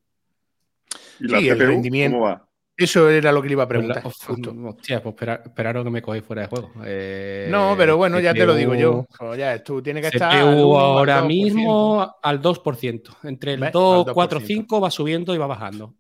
[1.20, 2.48] ¿Y la el rendimiento, ¿cómo va?
[2.78, 4.04] Eso era lo que le iba a pues preguntar.
[4.06, 5.16] hostia, pues
[5.46, 6.72] esperaron que me cogáis fuera de juego.
[6.84, 9.06] Eh, no, pero bueno, ya te lo digo yo.
[9.38, 10.42] ya, tú tienes que estar.
[10.42, 13.18] ahora mismo al 2%.
[13.24, 15.96] Entre el 2, 4, 5 va subiendo y va bajando.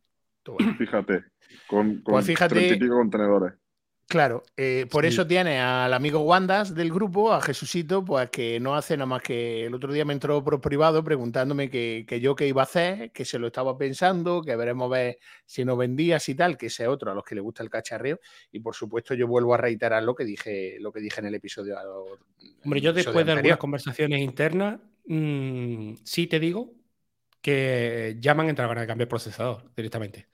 [0.77, 1.23] Fíjate,
[1.67, 3.53] con, con pues fíjate, contenedores.
[4.07, 8.75] Claro, eh, por eso tiene al amigo Wandas del grupo, a Jesucito, pues que no
[8.75, 12.47] hace nada más que el otro día me entró por privado preguntándome que, yo qué
[12.47, 16.35] iba a hacer, que se lo estaba pensando, que veremos ver si no vendías y
[16.35, 18.19] tal, que ese otro a los que le gusta el cacharreo.
[18.51, 21.35] Y por supuesto, yo vuelvo a reiterar lo que dije, lo que dije en el
[21.35, 21.75] episodio.
[22.63, 26.75] Hombre, yo después de algunas conversaciones internas, mm, sí te digo
[27.41, 30.27] que llaman a van a cambiar el procesador directamente.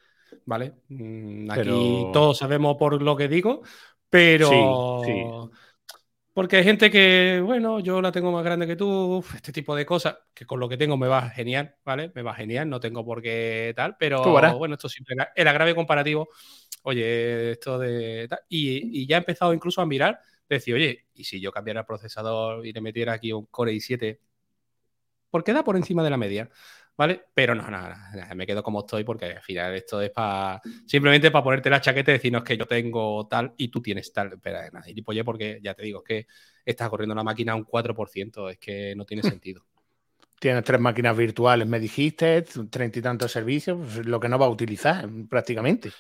[0.45, 0.73] ¿Vale?
[0.89, 3.61] Mm, aquí todos sabemos por lo que digo,
[4.09, 5.01] pero...
[6.33, 9.85] Porque hay gente que, bueno, yo la tengo más grande que tú, este tipo de
[9.85, 12.09] cosas, que con lo que tengo me va genial, ¿vale?
[12.15, 14.23] Me va genial, no tengo por qué tal, pero
[14.57, 16.29] bueno, esto siempre era grave comparativo.
[16.83, 18.29] Oye, esto de.
[18.47, 22.65] Y, ya he empezado incluso a mirar, decir, oye, ¿y si yo cambiara el procesador
[22.65, 24.19] y le metiera aquí un Core i7?
[25.29, 26.49] ¿Por qué da por encima de la media?
[27.01, 27.19] ¿Vale?
[27.33, 31.31] Pero no, nada, no, me quedo como estoy porque al final esto es para simplemente
[31.31, 34.39] para ponerte la chaqueta y decirnos que yo tengo tal y tú tienes tal.
[34.39, 36.27] Pero nada, y oye, porque ya te digo, es que
[36.63, 39.65] estás corriendo una máquina a un 4%, es que no tiene sentido.
[40.39, 44.45] Tienes tres máquinas virtuales, me dijiste, treinta y tantos servicios, pues, lo que no va
[44.45, 45.89] a utilizar prácticamente.
[45.89, 45.93] O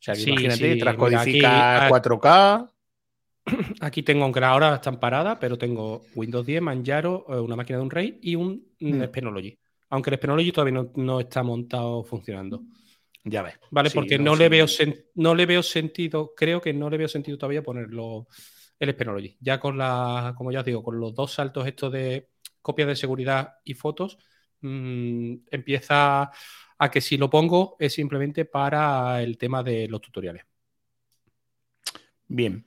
[0.00, 2.70] sea, imagínate, transcodifica 4K.
[3.80, 7.84] Aquí tengo, aunque ahora están paradas, pero tengo Windows 10, Manjaro, eh, una máquina de
[7.84, 9.04] un Rey y un mm.
[9.04, 9.58] Spenology
[9.92, 12.62] aunque el Spenology todavía no, está montado funcionando.
[13.24, 13.58] Ya ves.
[13.70, 13.90] ¿Vale?
[13.90, 14.64] Porque no, le veo
[15.16, 18.26] no le veo sentido, creo que no le veo sentido todavía ponerlo
[18.78, 19.36] el Spenology.
[19.38, 22.30] Ya con la, como ya os digo, con los dos saltos estos de
[22.62, 24.16] copias de seguridad y fotos,
[24.62, 26.30] mm, empieza
[26.78, 30.44] a que si lo pongo es simplemente para el tema de los tutoriales.
[32.28, 32.66] Bien,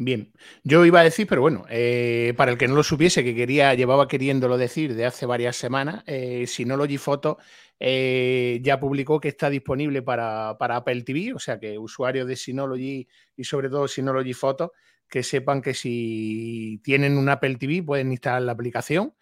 [0.00, 0.32] Bien,
[0.62, 3.74] yo iba a decir, pero bueno, eh, para el que no lo supiese, que quería,
[3.74, 7.38] llevaba queriéndolo decir de hace varias semanas, eh, Synology Photo
[7.80, 13.08] eh, ya publicó que está disponible para, Apple TV, o sea que usuarios de Synology
[13.36, 14.72] y sobre todo Synology Photo,
[15.08, 19.14] que sepan que si tienen un Apple TV pueden instalar la aplicación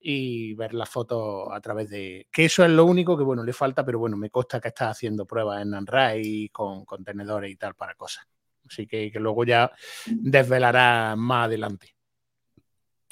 [0.00, 2.28] y ver las fotos a través de...
[2.32, 4.90] Que eso es lo único que, bueno, le falta, pero bueno, me consta que está
[4.90, 8.26] haciendo pruebas en Android con contenedores y tal para cosas.
[8.66, 9.70] Así que, luego ya
[10.06, 11.94] desvelará más adelante.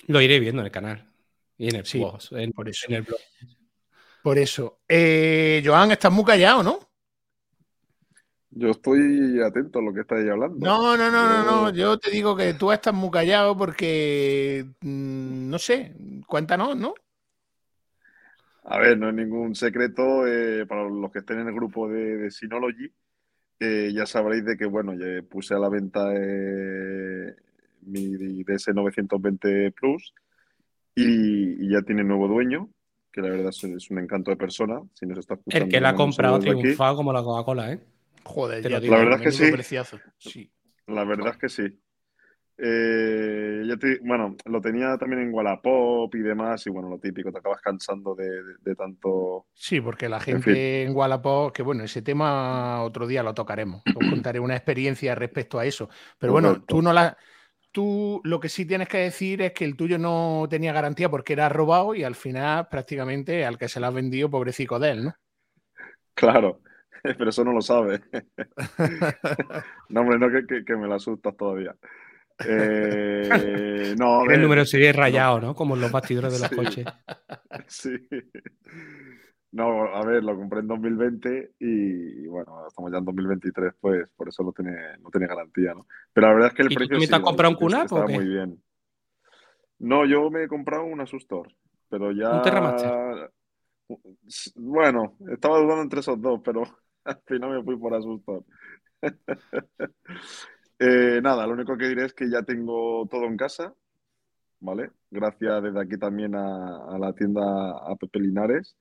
[0.09, 1.13] Lo iré viendo en el canal.
[1.59, 2.87] Y en el, Sí, blog, en- por eso.
[2.89, 3.21] en el blog.
[4.23, 4.81] Por eso.
[4.89, 6.79] Eh, Joan, estás muy callado, ¿no?
[8.51, 10.59] Yo estoy atento a lo que estáis hablando.
[10.59, 11.71] No, no, no, no, no.
[11.71, 15.95] Yo- Yo te digo que tú estás muy callado porque, mm, no sé,
[16.27, 16.95] cuéntanos, ¿no?
[18.65, 22.17] A ver, no es ningún secreto eh, para los que estén en el grupo de,
[22.17, 22.93] de Synology.
[23.65, 27.35] Eh, ya sabréis de que, bueno, ya puse a la venta eh,
[27.83, 30.13] mi DS920 Plus
[30.97, 32.69] y, y ya tiene nuevo dueño,
[33.13, 34.81] que la verdad es, es un encanto de persona.
[34.95, 37.81] Si nos está escuchando, El que la ha comprado triunfado como la Coca-Cola, ¿eh?
[38.25, 39.83] Joder, Te ya La verdad es que.
[40.19, 40.51] Sí.
[40.89, 41.79] La verdad es que sí.
[42.59, 47.33] Eh, ya te- bueno, lo tenía también en Wallapop y demás, y bueno, lo típico,
[47.33, 49.47] te acabas cansando de, de- de tanto.
[49.55, 53.85] Sí, porque la En gente en, Wallapop, que bueno, ese tema otro día lo tocaremos.
[53.93, 55.89] Os contaré una experiencia respecto a eso.
[56.19, 56.69] Pero bueno, Correcto.
[56.69, 57.17] tú no la.
[57.73, 61.33] Tú lo que sí tienes que decir es que el tuyo no tenía garantía porque
[61.35, 65.05] era robado y al final prácticamente al que se la has vendido, pobrecito de él,
[65.07, 65.15] ¿no?
[66.15, 66.61] Claro,
[67.03, 68.01] pero eso no lo sabe.
[69.89, 71.77] No, hombre, no, que, que- que me la asustas todavía.
[72.49, 75.55] Eh, no, El número sería rayado, ¿no?
[75.55, 76.57] Como en los bastidores de los Sí.
[76.57, 76.87] coches.
[77.69, 77.91] Sí.
[79.53, 84.29] No, a ver, lo compré en 2020 y bueno, estamos ya en 2023, pues por
[84.29, 85.87] eso no tiene, no tiene garantía, ¿no?
[86.15, 87.85] Pero la verdad es que el ¿Y tú precio has sí, comprado un QNAP o
[87.85, 88.15] estaba qué?
[88.15, 88.63] muy bien.
[89.79, 91.49] No, yo me he comprado un Asustor,
[91.91, 92.31] pero ya...
[92.31, 93.31] ¿Un Terramaster?
[94.55, 96.63] Bueno, estaba dudando entre esos dos, pero
[97.05, 98.45] al final me fui por Asustor.
[100.85, 103.73] Eh, nada, lo único que diré es que ya tengo todo en casa,
[104.61, 104.91] ¿vale?
[105.11, 108.77] Gracias desde aquí también a, a la tienda a Pepe Linares,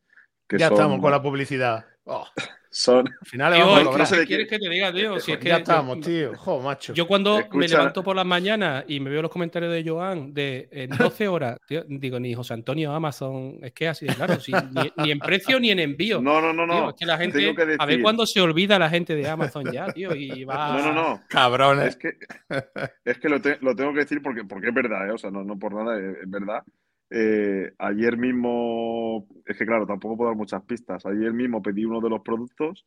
[0.56, 1.86] que ya son, estamos con la publicidad.
[2.06, 2.26] Oh,
[2.74, 4.08] son, al final Tío, vamos a ¿qué cobrar.
[4.08, 5.20] sé de quieres que te diga, tío?
[5.20, 6.36] Si es que ya yo- estamos, tío.
[6.38, 6.94] Jo, macho.
[6.94, 10.68] Yo cuando me levanto por las mañanas y me veo los comentarios de Joan de
[10.72, 14.38] en 12 horas, tío, digo, ni José Antonio Amazon, es que así de claro,
[14.72, 16.22] ni, ni en precio ni en envío.
[16.22, 16.90] No, no, no, Tío, no.
[16.90, 19.28] es que la gente, Tengo que decir, a ver cuándo se olvida la gente de
[19.30, 20.78] Amazon ya, tío, y va...
[20.78, 21.22] No, no, no.
[21.28, 21.90] Cabrones.
[21.90, 22.14] Es que,
[23.06, 25.12] es que lo, te- lo tengo que decir porque, porque es verdad, ¿eh?
[25.12, 26.64] O sea, no, no por nada, es, es verdad.
[27.14, 31.06] Eh, ayer mismo, es que claro, tampoco puedo dar muchas pistas.
[31.06, 32.86] Ayer mismo pedí uno de los productos,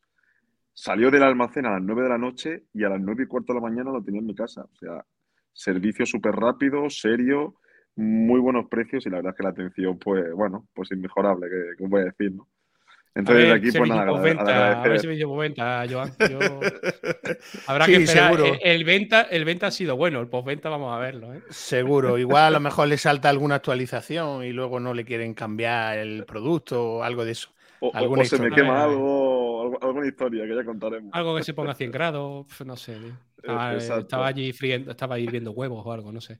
[0.73, 3.53] salió del almacén a las 9 de la noche y a las 9 y cuarto
[3.53, 4.63] de la mañana lo tenía en mi casa.
[4.63, 5.05] O sea,
[5.53, 7.55] servicio súper rápido, serio,
[7.95, 11.47] muy buenos precios y la verdad es que la atención, pues, bueno, pues inmejorable,
[11.77, 12.47] que, voy a decir, ¿no?
[13.15, 14.99] A Entonces, ver, de aquí, pues servicio nada, postventa, a ver agradecer.
[14.99, 16.11] servicio postventa, Joan.
[16.29, 16.59] Yo-
[17.67, 18.35] Habrá Sí, que esperar.
[18.35, 18.53] seguro.
[18.55, 21.41] El, el venta, el venta ha sido bueno, el postventa vamos a verlo, ¿eh?
[21.49, 25.97] Seguro, igual a lo mejor le salta alguna actualización y luego no le quieren cambiar
[25.97, 27.49] el producto o algo de eso.
[27.79, 28.63] O, o- alguna o se me historia.
[28.65, 31.11] quema algo, algo- alguna historia que ya contaremos.
[31.13, 32.97] Algo que se ponga a 100 grados, no sé.
[33.37, 34.01] Estaba, Eh, exacto.
[34.01, 36.39] estaba allí friendo, estaba hirviendo huevos o algo, no sé.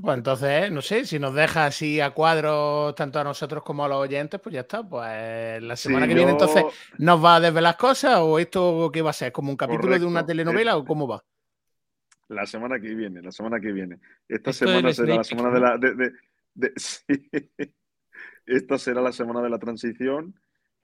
[0.00, 3.88] Pues entonces, no sé, si nos deja así a cuadros tanto a nosotros como a
[3.88, 4.82] los oyentes, pues ya está.
[4.82, 6.64] Pues la semana Sí, que viene yo- entonces
[6.98, 10.04] nos va a desvelar cosas o esto qué va a ser, como un capítulo de
[10.06, 11.22] una telenovela o cómo va.
[12.28, 13.98] La semana que viene, la semana que viene.
[14.28, 15.78] Esta Esto semana será la semana de la.
[15.78, 16.12] de- de-
[16.54, 17.04] de- sí.
[18.46, 20.34] Esta será la semana de la transición.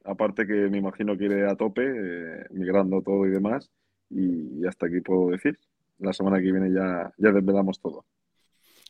[0.04, 3.70] Aparte que me imagino que iré a tope, eh, migrando todo y demás.
[4.10, 5.58] Y hasta aquí puedo decir.
[5.98, 8.04] La semana que viene ya, ya desvelamos todo.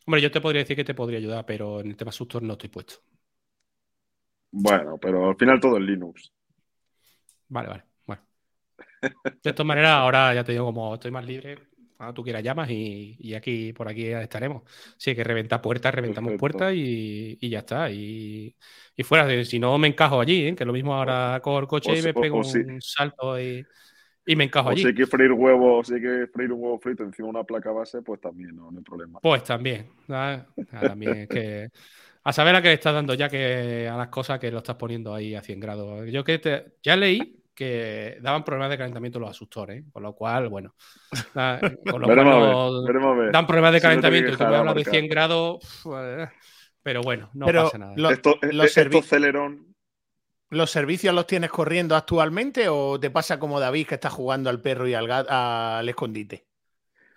[0.07, 2.55] Hombre, yo te podría decir que te podría ayudar, pero en el tema sustos no
[2.55, 2.95] estoy puesto.
[4.51, 6.33] Bueno, pero al final todo es Linux.
[7.49, 7.85] Vale, vale.
[8.07, 8.23] Bueno.
[9.43, 11.59] De todas maneras, ahora ya te digo, como estoy más libre,
[11.97, 14.63] cuando tú quieras llamas y, y aquí, por aquí estaremos.
[14.97, 16.41] Si hay que reventar puertas, reventamos Perfecto.
[16.41, 17.91] puertas y, y ya está.
[17.91, 18.57] Y,
[18.97, 20.55] y fuera, si no me encajo allí, ¿eh?
[20.57, 23.65] que lo mismo ahora cojo el coche o y me pego o un salto y,
[24.27, 24.83] y me encajo O allí.
[24.83, 27.45] si hay que freír huevos, si hay que freír un huevo frito encima de una
[27.45, 29.21] placa base, pues también no, no hay problema.
[29.21, 29.91] Pues también.
[30.07, 30.43] ¿sabes?
[30.73, 31.69] Ah, también es que.
[32.23, 34.77] A saber a qué le estás dando ya que a las cosas que lo estás
[34.77, 36.11] poniendo ahí a 100 grados.
[36.11, 39.85] Yo que te- ya leí que daban problemas de calentamiento los asustores, ¿eh?
[39.93, 40.75] con lo cual, bueno.
[41.91, 44.75] Con lo cual ver, dan problemas de Si no calentamiento y tú me la hablas
[44.75, 44.91] de marca.
[44.91, 45.83] 100 grados.
[45.95, 46.29] eh,
[46.83, 47.93] Pero bueno, no Pero pasa nada.
[47.97, 49.70] lo- Esto, los esto Celeron,
[50.51, 54.61] ¿Los servicios los tienes corriendo actualmente o te pasa como David que está jugando al
[54.61, 56.45] perro y al, al escondite?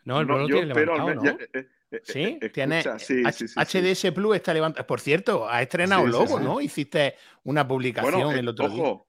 [0.05, 1.37] No, el no, yo tiene levantado, menos- ¿no?
[1.39, 2.19] ya, eh, eh, ¿Sí?
[2.23, 3.77] eh, escucha, Tiene sí, H- sí, sí, sí.
[3.79, 4.85] HDS Plus está levantado.
[4.85, 6.43] Por cierto, ha estrenado logo, sí.
[6.43, 6.61] ¿no?
[6.61, 8.83] Hiciste una publicación Bueno, el otro día.
[8.83, 9.07] ojo,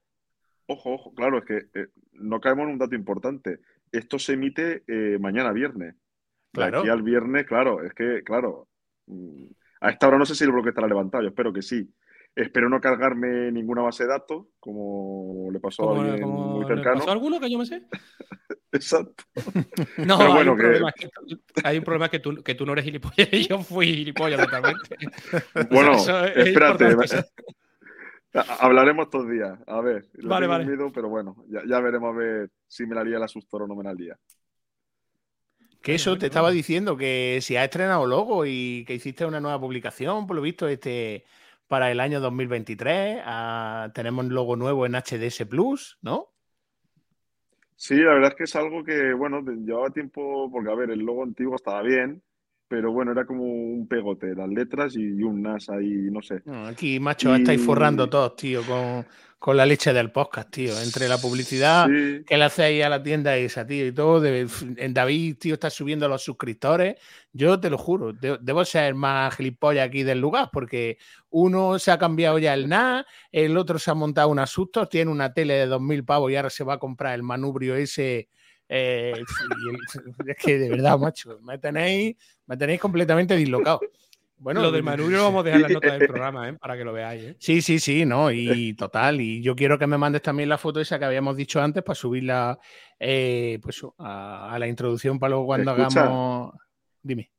[0.68, 3.58] ojo, ojo, claro, es que eh, no caemos en un dato importante.
[3.92, 5.94] Esto se emite eh, mañana viernes.
[5.94, 6.00] De
[6.52, 6.80] Claro.
[6.80, 8.68] aquí al viernes, claro, es que, claro,
[9.06, 9.44] mm,
[9.80, 11.90] a esta hora no sé si el bloque estará levantado, yo espero que sí.
[12.37, 16.74] Espero no cargarme ninguna base de datos, como le pasó a alguien como muy le
[16.74, 16.99] cercano.
[16.99, 17.82] pasó a alguno que yo me sé.
[18.72, 19.24] Exacto.
[19.99, 21.09] No, hay, un problema, que...
[21.62, 24.97] hay, un problema, que, tú, que tú no eres gilipollas y yo fui gilipollas totalmente.
[25.70, 25.93] Bueno,
[26.35, 26.97] espérate.
[28.59, 29.57] Hablaremos estos días.
[29.68, 30.66] A ver, vale, vale.
[30.93, 33.76] pero bueno, ya, ya, veremos a ver si me la haría el asustor o no
[33.76, 34.18] me la haría.
[35.80, 39.61] Que eso te estaba diciendo, que si has estrenado logo y que hiciste una nueva
[39.61, 41.24] publicación, por lo visto, este
[41.74, 43.22] para el año 2023.
[43.24, 46.28] Ah, tenemos un logo nuevo en HDS Plus, ¿no?
[47.74, 51.00] Sí, la verdad es que es algo que, bueno, llevaba tiempo, porque a ver, el
[51.00, 52.22] logo antiguo estaba bien,
[52.74, 56.42] pero bueno, era como un pegote, las letras y un NAS ahí, no sé.
[56.66, 59.06] aquí, macho, estáis forrando todos, tío, con,
[59.38, 60.76] con la leche del podcast, tío.
[60.80, 64.26] Entre la publicidad que le hacéis a la tienda esa, tío, y todo.
[64.26, 66.96] en David, tío, está subiendo los suscriptores.
[67.32, 70.98] Yo te lo juro, debo ser más gilipollas aquí del lugar, porque
[71.30, 75.12] uno se ha cambiado ya el NA, el otro se ha montado un asusto, tiene
[75.12, 78.30] una tele de 2.000 pavos y ahora se va a comprar el manubrio ese.
[78.68, 79.12] Eh,
[80.26, 83.80] es que de verdad, macho, me tenéis, me tenéis completamente dislocado.
[84.36, 86.52] Bueno, lo del manubrio lo vamos a dejar en la nota del programa, ¿eh?
[86.54, 87.22] para que lo veáis.
[87.22, 87.36] ¿eh?
[87.38, 89.20] Sí, sí, sí, no, y total.
[89.20, 91.94] Y yo quiero que me mandes también la foto esa que habíamos dicho antes para
[91.94, 92.58] subirla
[92.98, 96.52] eh, pues, a, la introducción para luego cuando hagamos.
[97.02, 97.30] Dime.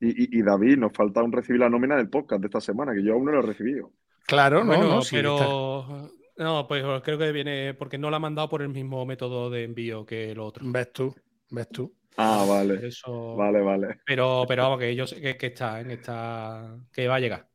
[0.00, 3.12] Y, David, nos falta un recibir la nómina del podcast de esta semana, que yo
[3.12, 3.92] aún no lo he recibido.
[4.26, 6.10] Claro, no, no, pero.
[6.40, 9.64] No, pues creo que viene porque no la ha mandado por el mismo método de
[9.64, 10.64] envío que el otro.
[10.66, 11.14] Ves tú,
[11.50, 11.94] ves tú.
[12.16, 12.88] Ah, vale.
[12.88, 13.36] Eso...
[13.36, 14.00] Vale, vale.
[14.06, 16.78] Pero, pero vamos, que yo sé que, está en esta.
[16.90, 17.46] que va a llegar.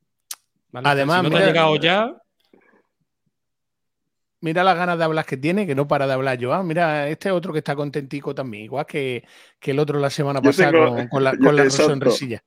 [0.72, 2.16] Además, si no te ha llegado ya.
[4.42, 6.54] Mira las ganas de hablar que tiene, que no para de hablar yo.
[6.54, 9.24] Ah, mira, este otro que está contentico también, igual que,
[9.62, 12.44] el otro la semana pasada con, la, con la sonrisilla.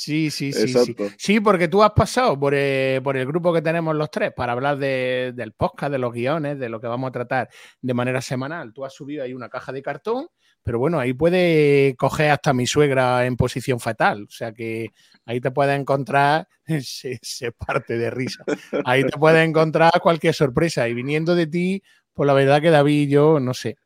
[0.00, 0.94] Sí, sí, sí, sí.
[1.16, 4.52] Sí, porque tú has pasado por el, por el, grupo que tenemos los tres para
[4.52, 7.48] hablar de, del podcast, de los guiones, de lo que vamos a tratar
[7.80, 8.72] de manera semanal.
[8.72, 10.28] Tú has subido ahí una caja de cartón
[10.62, 14.24] pero bueno, ahí puede coger hasta mi suegra en posición fatal.
[14.24, 14.90] O sea que
[15.24, 16.46] ahí te puedes encontrar,
[16.82, 18.44] se, parte de risa,
[18.84, 20.86] ahí te puedes encontrar cualquier sorpresa.
[20.86, 21.82] Y viniendo de ti,
[22.12, 23.78] pues la verdad que David y yo, no sé,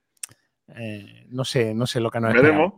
[0.75, 2.73] eh, no sé, no sé lo que nos Veremos,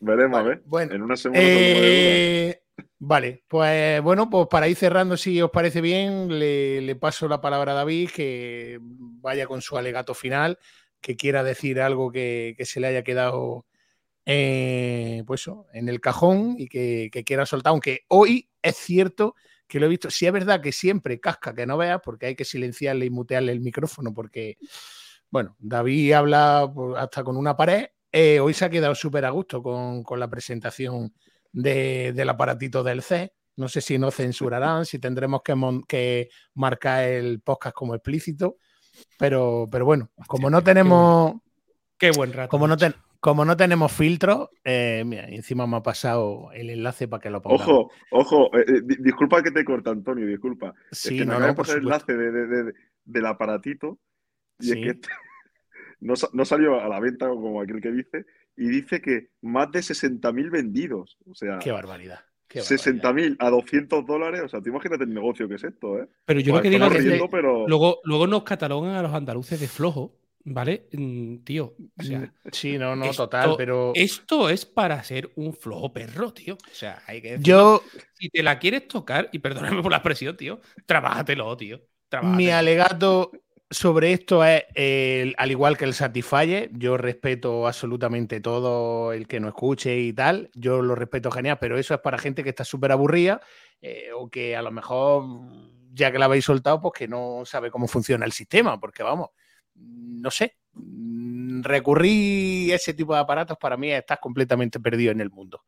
[0.00, 0.62] veremos, a ver.
[0.66, 1.40] Bueno, en una semana.
[1.40, 2.63] Eh,
[3.06, 7.72] vale, pues bueno, pues para ir cerrando, si os parece bien, le, paso la palabra
[7.72, 10.58] a David, que vaya con su alegato final
[11.00, 13.66] que quiera decir algo que, se le haya quedado
[14.24, 15.44] eh, pues
[15.74, 19.34] en el cajón y que, quiera soltar, aunque hoy es cierto
[19.68, 22.34] que lo he visto, si es verdad que siempre casca que no veas, porque hay
[22.34, 24.56] que silenciarle y mutearle el micrófono, porque,
[25.30, 29.62] bueno, David habla hasta con una pared, eh, hoy se ha quedado súper a gusto
[29.62, 31.12] con, la presentación
[31.54, 33.32] del aparatito del C.
[33.56, 35.54] No sé si nos censurarán, si tendremos que,
[35.88, 38.58] que marcar el podcast como explícito.
[39.18, 41.34] Pero, pero bueno, como no tenemos.
[41.96, 42.48] Qué buen, rato.
[42.50, 42.76] Como no,
[43.24, 47.40] como no tenemos filtro, eh, mira, encima me ha pasado el enlace para que lo
[47.40, 47.54] ponga.
[47.54, 50.74] Ojo, ojo, eh, eh, disculpa que te corta, Antonio, disculpa.
[50.90, 52.12] Sí, es que no, no, el enlace
[53.04, 53.98] del aparatito
[54.58, 55.08] y es que
[56.00, 58.26] no, no, salió a la venta como aquel que dice
[58.56, 61.18] y dice que más de 60.000 vendidos.
[61.26, 62.20] O sea, qué barbaridad.
[62.48, 66.06] 60.000 a 200 dólares, o sea, tú imagínate el negocio que es esto, ¿eh?
[66.24, 69.66] Pero yo lo que digo es que luego, luego nos catalogan a los andaluces de
[69.66, 70.86] flojo, ¿vale?
[70.92, 73.92] Mm, tío, o sea, sí, no, no, total, pero...
[73.94, 76.54] Esto es para ser un flojo perro, tío.
[76.54, 77.82] O sea, hay que Yo...
[78.12, 81.80] Si te la quieres tocar, y perdóname por la expresión, tío, trabájatelo, tío.
[82.22, 83.32] Mi alegato
[83.70, 84.64] sobre esto es,
[85.36, 90.50] al igual que el Satisfyer, yo respeto absolutamente todo el que no escuche y tal,
[90.54, 93.40] yo lo respeto genial, pero eso es para gente que está súper aburrida
[93.80, 95.24] eh, o que a lo mejor,
[95.92, 99.30] ya que la habéis soltado, pues que no sabe cómo funciona el sistema, porque vamos,
[99.74, 100.58] no sé,
[101.60, 105.64] recurrir a ese tipo de aparatos para mí estás completamente perdido en el mundo.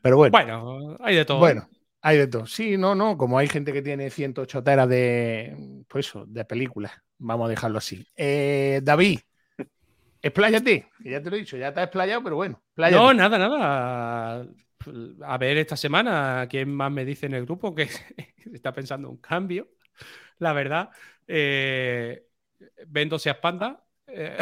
[0.00, 0.32] Pero bueno.
[0.32, 1.38] Bueno, hay de todo.
[1.38, 1.68] Bueno,
[2.06, 2.46] hay de todo.
[2.46, 6.92] Sí, no, no, como hay gente que tiene 108 teras de, pues eso, de películas.
[7.16, 8.06] Vamos a dejarlo así.
[8.14, 9.20] Eh, David,
[10.20, 12.62] expláyate, ya te lo he dicho, ya te has explayado, pero bueno.
[12.76, 14.46] No, nada, nada.
[15.22, 17.88] A ver esta semana quién más me dice en el grupo que
[18.52, 19.68] está pensando un cambio.
[20.40, 20.90] La verdad,
[21.26, 22.26] eh,
[22.86, 23.82] vendo Seas Panda.
[24.06, 24.36] Eh,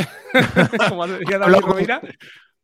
[0.88, 1.90] como decía David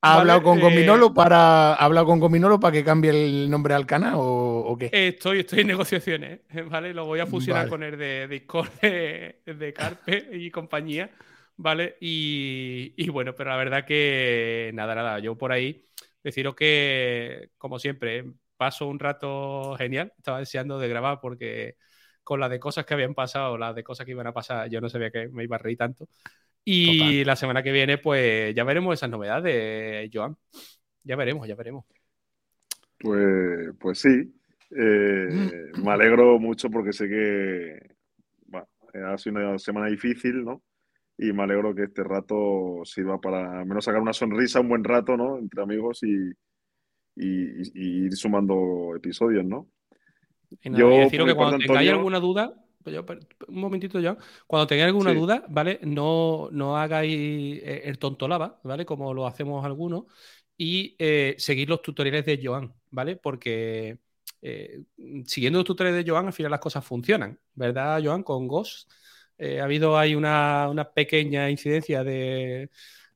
[0.01, 3.87] ¿Ha hablado con Gominolo eh, para hablado con Gominolo para que cambie el nombre al
[3.87, 4.91] canal o, qué?
[4.93, 6.41] Estoy, estoy en negociaciones,
[6.71, 6.93] ¿vale?
[6.93, 11.11] Lo voy a fusionar con el de Discord de, Carpe y compañía,
[11.57, 11.97] ¿vale?
[12.01, 15.87] Y, bueno, pero la verdad que nada, nada, yo por ahí
[16.23, 18.25] deciros que, como siempre,
[18.57, 20.13] paso un rato genial.
[20.19, 21.77] Estaba deseando de grabar porque
[22.23, 24.81] con las de cosas que habían pasado, las de cosas que iban a pasar, yo
[24.81, 26.09] no sabía que me iba a reír tanto.
[26.65, 30.37] Y la semana que viene, pues ya veremos esas novedades, Joan.
[31.03, 31.87] Ya veremos, ya veremos.
[32.99, 34.38] Pues, pues sí.
[34.71, 37.99] Eh, me alegro mucho porque sé que
[38.95, 40.63] ha sido una semana difícil, ¿no?
[41.17, 44.85] Y me alegro que este rato sirva para al menos sacar una sonrisa un buen
[44.85, 45.39] rato, ¿no?
[45.39, 46.33] Entre amigos y,
[47.17, 49.69] ir sumando episodios, ¿no?
[50.51, 52.97] Y Yo, deciros que cuando tengáis alguna duda, pues
[53.49, 54.17] un momentito ya.
[54.47, 55.81] Cuando tengáis alguna duda, ¿vale?
[55.83, 58.87] No, no hagáis eh, el tonto lava, ¿vale?
[58.87, 60.05] Como lo hacemos algunos.
[60.57, 63.17] Y eh, seguir los tutoriales de Joan, ¿vale?
[63.17, 63.99] Porque
[64.43, 64.83] eh,
[65.27, 68.23] siguiendo los tutoriales de Joan, al final las cosas funcionan, ¿verdad, Joan?
[68.23, 68.91] Con Ghost.
[69.39, 72.71] ha habido ahí una, pequeña incidencia de,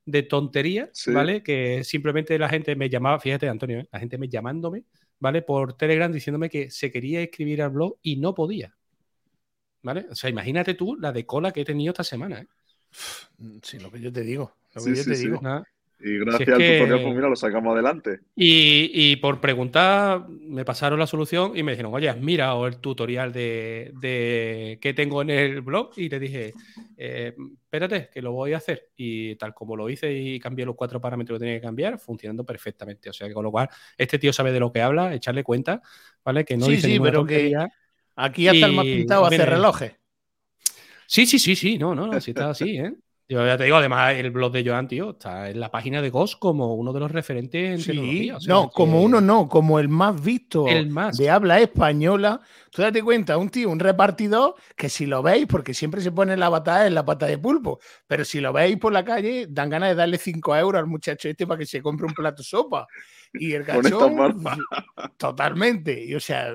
[0.05, 1.43] de tontería, ¿vale?
[1.43, 4.85] Que simplemente la gente me llamaba, fíjate, Antonio, la gente me llamándome,
[5.19, 5.41] ¿vale?
[5.41, 8.75] Por Telegram diciéndome que se quería escribir al blog y no podía.
[9.81, 10.07] ¿Vale?
[10.09, 12.39] O sea, imagínate tú la de cola que he tenido esta semana.
[12.39, 12.47] ¿eh?
[13.61, 14.55] Sí, lo que yo te digo.
[14.73, 15.41] Lo que yo te digo.
[16.05, 18.19] Y gracias al tutorial, pues mira, lo sacamos adelante.
[18.35, 23.93] Y, por preguntar, me pasaron la solución y me dijeron, oye, mira el tutorial de,
[24.01, 25.91] de que tengo en el blog.
[25.95, 26.53] Y le dije,
[26.97, 28.89] eh, espérate, que lo voy a hacer.
[28.97, 32.45] Y tal como lo hice y cambié los cuatro parámetros que tenía que cambiar, funcionando
[32.45, 33.09] perfectamente.
[33.09, 35.81] O sea, que con lo cual, este tío sabe de lo que habla, echarle cuenta,
[36.25, 36.43] ¿vale?
[36.43, 37.55] Que no sí, sí, pero que
[38.17, 39.93] aquí hasta el más pintado hace relojes.
[41.07, 42.93] Sí, sí, sí, sí, no, no, no, sí está así, ¿eh?
[43.33, 46.11] Yo ya te digo, además, el blog de Joan, tío, está en la página de
[46.11, 48.37] Ghost como uno de los referentes en tecnología.
[48.45, 51.17] no, como uno no, como el más visto el más.
[51.17, 52.39] de habla española.
[52.69, 56.37] Tú date cuenta, un tío, un repartidor, que si lo veis, porque siempre se pone
[56.37, 59.71] la batalla en la pata de pulpo, pero si lo veis por la calle, dan
[59.71, 62.47] ganas de darle 5 euros al muchacho este para que se compre un plato de
[62.47, 62.85] sopa.
[63.33, 64.43] Y el cachón,
[65.17, 66.05] totalmente.
[66.05, 66.53] Y, o sea,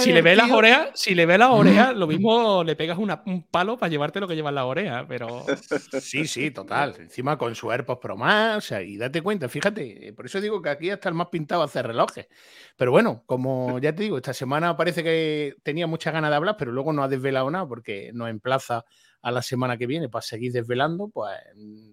[0.00, 3.46] si, le ve las orejas, si le ve las orejas, lo mismo le pegas un
[3.50, 5.46] palo para llevarte lo que lleva en la oreja, pero.
[6.00, 6.96] Sí, sí, total.
[6.98, 10.60] Encima con su AirPods Pro más, o sea, y date cuenta, fíjate, por eso digo
[10.60, 12.26] que aquí hasta el más pintado hace relojes.
[12.76, 16.56] Pero bueno, como ya te digo, esta semana parece que tenía muchas ganas de hablar,
[16.58, 18.84] pero luego no ha desvelado nada porque nos emplaza
[19.22, 21.08] a la semana que viene para seguir desvelando.
[21.08, 21.36] Pues,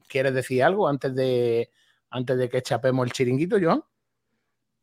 [0.07, 1.69] ¿quieres decir algo antes de,
[2.09, 3.83] antes de que chapemos el chiringuito, Joan?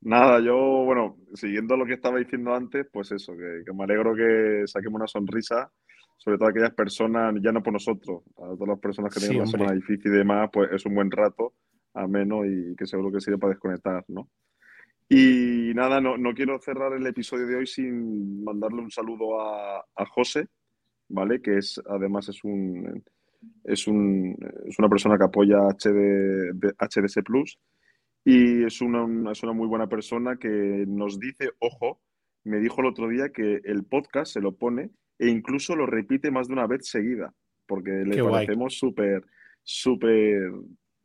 [0.05, 4.65] Nada, yo, bueno, siguiendo lo que estaba diciendo antes, pues eso, que, me alegro que
[4.67, 5.73] saquemos una sonrisa,
[6.19, 9.39] sobre todo a aquellas personas, ya no por nosotros, a todas las personas que tienen
[9.39, 11.55] una semana difícil y demás, pues es un buen rato,
[11.95, 14.29] ameno y que seguro que sirve para desconectar, ¿no?
[15.09, 19.79] Y nada, no, no quiero cerrar el episodio de hoy sin mandarle un saludo a,
[19.79, 20.49] a José,
[21.09, 21.41] ¿vale?
[21.41, 23.03] Que es, además es un,
[23.65, 24.37] es un,
[24.67, 27.59] es una persona que apoya HD, HDS Plus
[28.25, 32.01] y es una, es una muy buena persona que nos dice, ojo,
[32.45, 36.31] me dijo el otro día que el podcast se lo pone e incluso lo repite
[36.31, 37.33] más de una vez seguida,
[37.67, 39.25] porque le parecemos súper,
[39.63, 40.53] súper,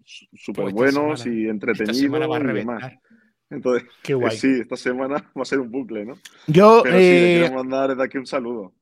[0.03, 2.93] súper pues buenos y entretenidos y demás.
[3.49, 4.38] Entonces, Qué guay.
[4.38, 6.15] sí, esta semana va a ser un bucle, ¿no?
[6.47, 8.74] Yo Pero sí, le quiero eh, mandar desde aquí un saludo.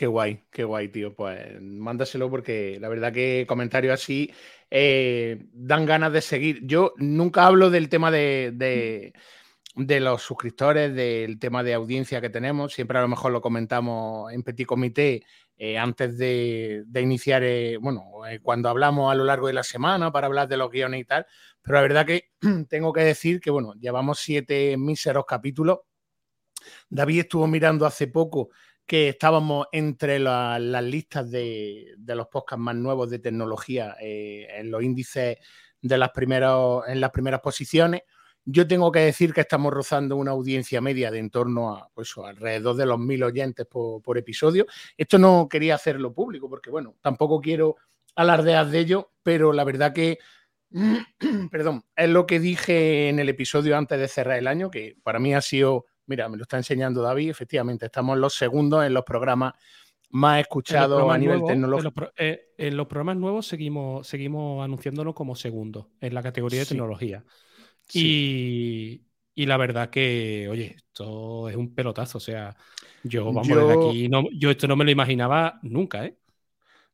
[0.00, 1.14] Qué guay, qué guay, tío.
[1.14, 4.32] Pues mándaselo porque la verdad que comentarios así
[4.70, 6.60] eh, dan ganas de seguir.
[6.62, 9.12] Yo nunca hablo del tema de,
[9.76, 12.72] los suscriptores, del tema de audiencia que tenemos.
[12.72, 15.22] Siempre a lo mejor lo comentamos en Petit Comité
[15.58, 18.04] eh, antes de, iniciar, eh, bueno,
[18.42, 21.26] cuando hablamos a lo largo de la semana para hablar de los guiones y tal.
[21.60, 22.30] Pero la verdad que
[22.70, 25.80] tengo que decir que, bueno, llevamos siete míseros capítulos.
[26.88, 28.48] David estuvo mirando hace poco
[28.90, 34.82] que estábamos entre las listas de, los podcasts más nuevos de tecnología eh, en los
[34.82, 35.38] índices
[35.80, 38.02] de las primeras, en las primeras posiciones.
[38.44, 42.12] Yo tengo que decir que estamos rozando una audiencia media de en torno a pues,
[42.18, 44.66] alrededor de los mil oyentes por, episodio.
[44.96, 47.76] Esto no quería hacerlo público porque, bueno, tampoco quiero
[48.16, 50.18] alardear de ello, pero la verdad que,
[51.52, 55.20] perdón, es lo que dije en el episodio antes de cerrar el año, que para
[55.20, 59.04] mí ha sido Mira, me lo está enseñando David, efectivamente, estamos los segundos en los
[59.04, 59.54] programas
[60.08, 62.10] más escuchados a nivel tecnológico.
[62.16, 67.24] Eh, en los, programas nuevos seguimos, seguimos anunciándonos como segundo en la categoría de tecnología.
[67.92, 69.02] Y,
[69.36, 72.18] la verdad que, oye, esto es un pelotazo.
[72.18, 72.56] O sea,
[73.04, 76.18] yo, vamos, desde aquí, no, yo esto no me lo imaginaba nunca, ¿eh?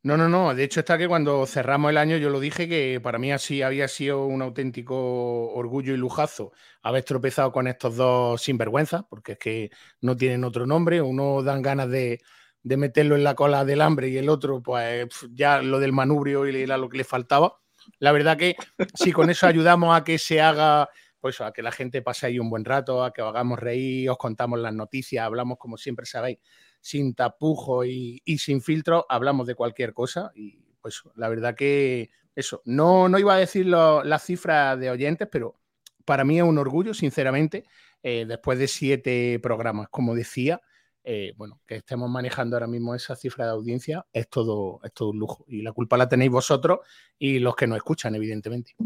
[0.06, 0.54] No, no, no.
[0.54, 3.62] De hecho, está que cuando cerramos el año yo lo dije que para mí así
[3.62, 9.38] había sido un auténtico orgullo y lujazo haber tropezado con estos dos sinvergüenzas, porque es
[9.40, 11.02] que no tienen otro nombre.
[11.02, 12.20] Uno dan ganas de,
[12.62, 16.54] meterlo en la cola del hambre y el otro, pues ya lo del manubrio y
[16.62, 17.58] era lo que le faltaba.
[17.98, 18.54] La verdad que
[18.94, 20.88] si con eso ayudamos a que se haga,
[21.26, 24.16] pues a que la gente pase ahí un buen rato, a que hagamos reír, os
[24.16, 26.38] contamos las noticias, hablamos como siempre sabéis
[26.80, 32.62] sin tapujo y, sin filtro, hablamos de cualquier cosa y pues la verdad que eso,
[32.64, 35.56] no, no iba a decir las cifras de oyentes, pero
[36.04, 37.64] para mí es un orgullo, sinceramente,
[38.04, 40.60] eh, después de siete programas, como decía,
[41.02, 45.10] eh, bueno, que estemos manejando ahora mismo esa cifra de audiencia es todo, es todo
[45.10, 45.44] un lujo.
[45.48, 46.78] Y la culpa la tenéis vosotros
[47.18, 48.76] y los que nos escuchan, evidentemente.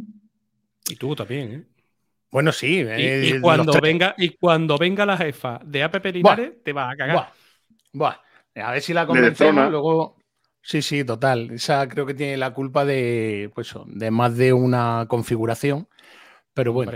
[0.88, 1.79] Y tú también, ¿eh?
[2.30, 2.86] Bueno, sí.
[2.96, 7.32] Y, cuando, venga, y cuando venga la jefa de APP Linares, te vas a cagar.
[7.92, 8.16] Buah,
[8.56, 10.16] A ver si la convencemos, luego.
[10.62, 11.50] Sí, sí, total.
[11.52, 15.88] Esa creo que tiene la culpa de, pues, de más de una configuración.
[16.54, 16.92] Pero bueno.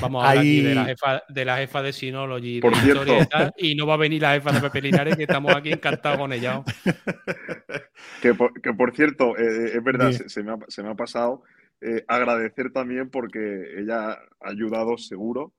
[0.00, 3.14] Vamos a hablar aquí de la jefa de, la jefa de Synology por cierto.
[3.56, 6.32] y, no va a venir la jefa de Pepe Linares, que estamos aquí encantados con
[6.32, 6.62] ella.
[8.20, 11.42] Que por, cierto, eh, es verdad, se, me ha, se, me ha, pasado
[11.80, 15.52] eh, agradecer también porque ella ha ayudado seguro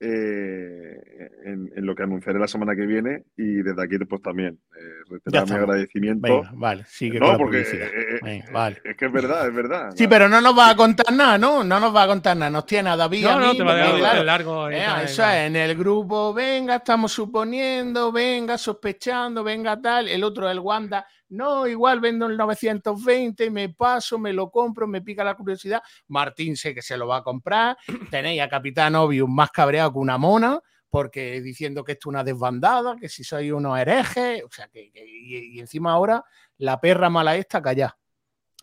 [0.00, 5.18] eh, en, lo que anunciaré la semana que viene y desde aquí después también eh,
[5.26, 6.42] mi agradecimiento.
[6.52, 8.80] vale, sigue no, porque eh, vale.
[8.84, 9.90] es que es verdad, es verdad.
[9.96, 11.64] Sí, pero no nos va a contar nada, ¿no?
[11.64, 12.48] No nos va a contar nada.
[12.48, 13.24] Nos tiene a David.
[13.24, 14.68] No, no, te va a dar largo.
[14.68, 20.06] eso es, en el grupo, venga, estamos suponiendo, venga, sospechando, venga tal.
[20.06, 25.02] El otro, el Wanda, no, igual vendo el 920, me paso, me lo compro, me
[25.02, 25.82] pica la curiosidad.
[26.08, 27.76] Martín sé que se lo va a comprar.
[28.10, 32.24] Tenéis a Capitán Obvious más cabreado que una mona, porque diciendo que esto es una
[32.24, 36.24] desbandada, que si soy unos herejes, o sea, que, y, encima ahora
[36.58, 37.96] la perra mala esta calla.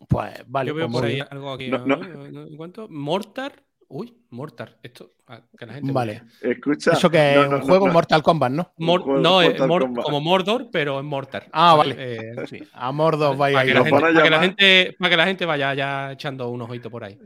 [0.10, 0.70] Pues vale.
[0.70, 1.66] Yo veo pues por ahí algo aquí.
[1.66, 2.90] ¿En cuánto?
[2.90, 4.78] Mortar Uy, Mortar.
[4.82, 5.14] Esto,
[5.58, 5.92] que la gente.
[5.92, 6.24] Vale.
[6.42, 6.94] Escucha.
[6.94, 8.74] Eso que es un juego Mortal Kombat, ¿no?
[8.78, 11.48] no, es como Mordor, pero en Mortar.
[11.52, 11.96] Ah, vale.
[11.98, 12.60] Eh, sí.
[12.74, 15.46] A Mordor vaya para, que la gente, para, que la gente, para que la gente
[15.46, 17.20] vaya ya echando un ojito por ahí.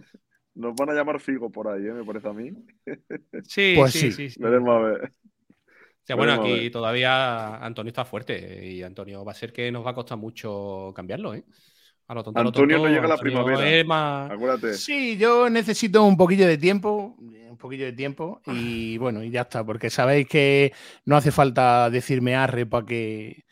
[0.56, 1.94] Nos van a llamar Figo por ahí, ¿eh?
[1.94, 2.52] me parece a mí.
[3.44, 5.04] Sí, pues sí, sí, Veremos a ver.
[5.06, 9.86] O sea, bueno, aquí todavía Antonio está fuerte y Antonio va a ser que nos
[9.86, 11.46] va a costar mucho cambiarlo, ¿eh?
[12.10, 14.26] Antonio no llega a la primavera.
[14.26, 14.74] Acuérdate.
[14.74, 19.42] Sí, yo necesito un poquillo de tiempo, un poquillo de tiempo y bueno, y ya
[19.42, 20.74] está, porque sabéis que
[21.06, 23.44] no hace falta decirme arre para que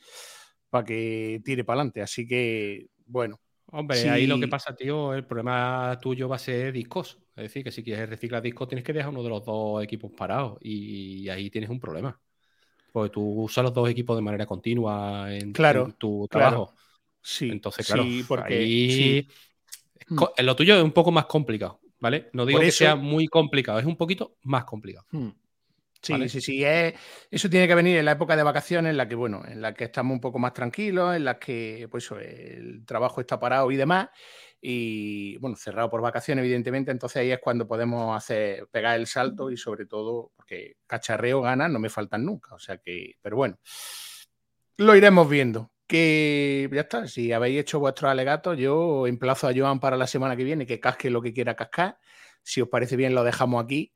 [0.72, 3.40] para que tire para adelante, así que bueno.
[3.70, 7.20] Hombre, ahí lo que pasa, tío, el problema tuyo va a ser discos.
[7.36, 10.12] Es decir, que si quieres reciclar discos tienes que dejar uno de los dos equipos
[10.18, 12.20] parados y ahí tienes un problema.
[12.92, 15.54] Porque tú usas los dos equipos de manera continua en,
[15.98, 16.74] tu trabajo.
[17.30, 19.28] Sí, entonces, claro, sí, porque
[20.08, 20.44] mm.
[20.44, 22.30] lo tuyo es un poco más complicado, ¿vale?
[22.32, 25.06] No digo que sea muy complicado, es un poquito más complicado.
[25.12, 25.32] Mm.
[26.02, 26.64] Sí, sí, sí.
[26.64, 29.74] eso tiene que venir en la época de vacaciones, en la que, bueno, en la
[29.74, 33.76] que estamos un poco más tranquilos, en la que pues, el trabajo está parado y
[33.76, 34.08] demás.
[34.62, 36.92] Y bueno, cerrado por vacaciones, evidentemente.
[36.92, 41.70] Entonces ahí es cuando podemos hacer, pegar el salto y sobre todo, porque cacharreo ganas
[41.70, 42.56] no me faltan nunca.
[42.56, 43.60] O sea que, pero bueno,
[44.78, 49.80] lo iremos viendo que ya está, si habéis hecho vuestros alegatos, yo emplazo a Joan
[49.80, 51.98] para la semana que viene que casque lo que quiera cascar.
[52.44, 53.94] Si os parece bien, lo dejamos aquí.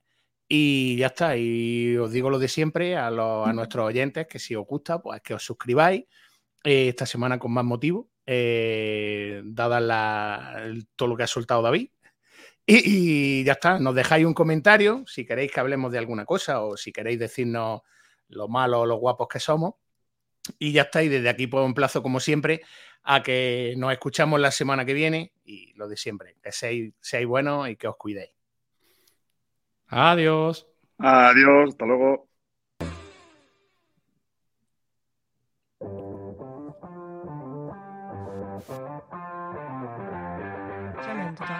[0.48, 1.36] Y ya está.
[1.36, 5.34] Y os digo lo de siempre a, nuestros oyentes, que si os gusta, pues que
[5.34, 6.04] os suscribáis.
[6.64, 10.62] Eh, esta semana con más motivo, eh, dada
[10.96, 11.90] todo lo que ha soltado David.
[12.64, 16.62] Y, y, ya está, nos dejáis un comentario si queréis que hablemos de alguna cosa
[16.62, 17.80] o si queréis decirnos
[18.28, 19.74] lo malo o lo guapos que somos.
[20.58, 22.62] Y ya está, y desde aquí pues un plazo, como siempre,
[23.04, 27.26] a que nos escuchamos la semana que viene y lo de siempre, que seáis, seáis
[27.26, 28.32] buenos y que os cuidéis.
[29.88, 30.66] Adiós.
[30.98, 32.31] Adiós, hasta luego.